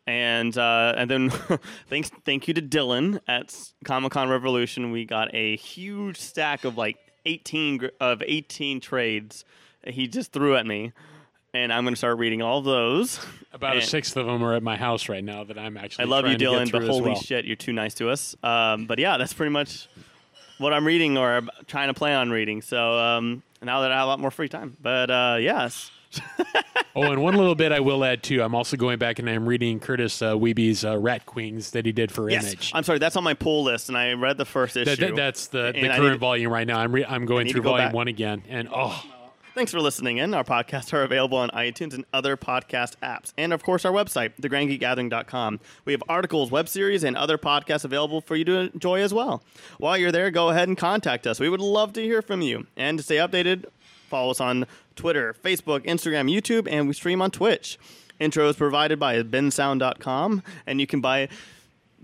[0.06, 1.30] and uh, and then
[1.90, 4.92] thanks thank you to Dylan at Comic Con Revolution.
[4.92, 9.44] We got a huge stack of like 18 gr- of 18 trades.
[9.86, 10.94] He just threw at me,
[11.54, 13.20] and I'm gonna start reading all those.
[13.54, 16.06] About a sixth of them are at my house right now that I'm actually.
[16.06, 17.16] I love you, to Dylan, but holy well.
[17.22, 18.36] shit, you're too nice to us.
[18.43, 19.88] Um, but yeah, that's pretty much
[20.58, 22.62] what I'm reading or I'm trying to plan on reading.
[22.62, 24.78] So um, now that I have a lot more free time.
[24.82, 25.91] But uh, yes.
[26.95, 28.41] Oh, and one little bit I will add too.
[28.41, 31.91] I'm also going back and I'm reading Kurtis uh, Wiebe's uh, Rat Queens that he
[31.91, 32.48] did for Yes.
[32.48, 32.72] Image.
[32.74, 34.95] I'm sorry, that's on my pull list, and I read the first issue.
[34.95, 36.80] That, that- that's the, the current volume right now.
[36.80, 37.93] I'm re- I'm going through go volume back.
[37.93, 39.00] one again, and oh,
[39.58, 40.36] Thanks for listening in.
[40.36, 43.34] Our podcasts are available on iTunes and other podcast apps.
[43.39, 45.60] And of course, our website, thegrandgeekgathering.com.
[45.84, 49.41] We have articles, web series, and other podcasts available for you to enjoy as well.
[49.80, 51.39] While you're there, go ahead and contact us.
[51.39, 52.68] We would love to hear from you.
[52.76, 53.66] And to stay updated,
[54.08, 57.80] follow us on Twitter, Facebook, Instagram, YouTube, and we stream on Twitch.
[58.20, 61.30] Intro is provided by bensound.com, and you can buy.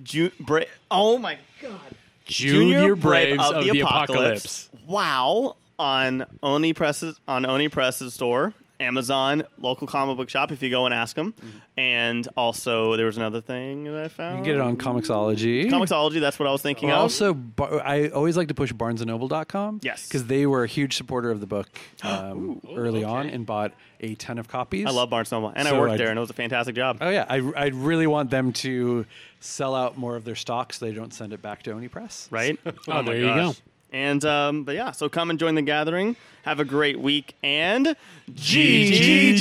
[0.02, 1.80] Ju- Bra- oh my god.
[2.26, 4.72] Junior, Braves of, the, apocalypse.
[4.88, 10.52] Wow, on Oni Press's on Oni Press's store, Amazon, local comic book shop.
[10.52, 11.34] If you go and ask them,
[11.78, 14.32] and also there was another thing that I found.
[14.40, 15.70] You can get it on Comixology.
[15.70, 16.20] Comixology.
[16.20, 16.98] That's what I was thinking of.
[16.98, 19.80] Also, bar- I always like to push BarnesandNoble.com.
[19.84, 20.08] Yes.
[20.08, 21.70] because they were a huge supporter of the book
[22.04, 24.86] um, early on and bought a ton of copies.
[24.86, 26.34] I love Barnes and Noble, and I So worked I- there, and it was a
[26.34, 26.98] fantastic job.
[27.00, 29.06] Oh yeah, I, I really want them to
[29.40, 32.28] sell out more of their stock so they don't send it back to Oni Press.
[32.32, 32.60] right?
[32.88, 33.56] Oh, there you go.
[33.94, 36.16] And um, but yeah, so come and join the gathering.
[36.42, 37.96] Have a great week and
[38.32, 39.38] GGG.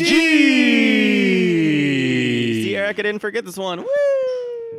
[2.62, 3.80] See, Eric, I didn't forget this one.
[3.80, 3.88] Woo!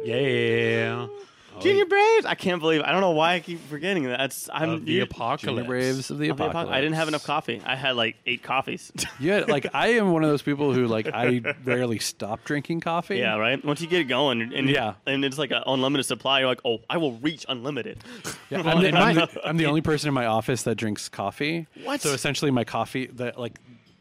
[0.05, 1.07] Yeah.
[1.55, 2.25] Oh, Junior Braves.
[2.25, 2.81] I can't believe.
[2.81, 4.19] I don't know why I keep forgetting that.
[4.21, 5.43] It's I'm Of the you- apocalypse.
[5.43, 6.75] Junior Braves of the of the apoc- apocalypse.
[6.75, 7.61] I didn't have enough coffee.
[7.65, 8.91] I had like eight coffees.
[9.19, 13.17] Yeah, like I am one of those people who like I rarely stop drinking coffee.
[13.17, 13.63] yeah, right.
[13.63, 14.95] Once you get it going, and Yeah.
[15.05, 16.39] and it's like an unlimited supply.
[16.39, 17.99] You're like, oh, I will reach unlimited.
[18.49, 21.65] Yeah, I'm, the, I'm, the, I'm the only person in my office that drinks coffee.
[21.83, 22.01] What?
[22.01, 23.57] So essentially, my coffee that like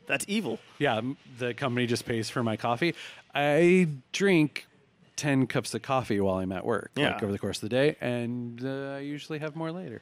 [0.06, 0.58] That's evil.
[0.78, 2.94] yeah, m- the company just pays for my coffee.
[3.34, 4.66] I drink
[5.16, 7.12] ten cups of coffee while I'm at work, Yeah.
[7.14, 10.00] like over the course of the day, and uh, I usually have more later.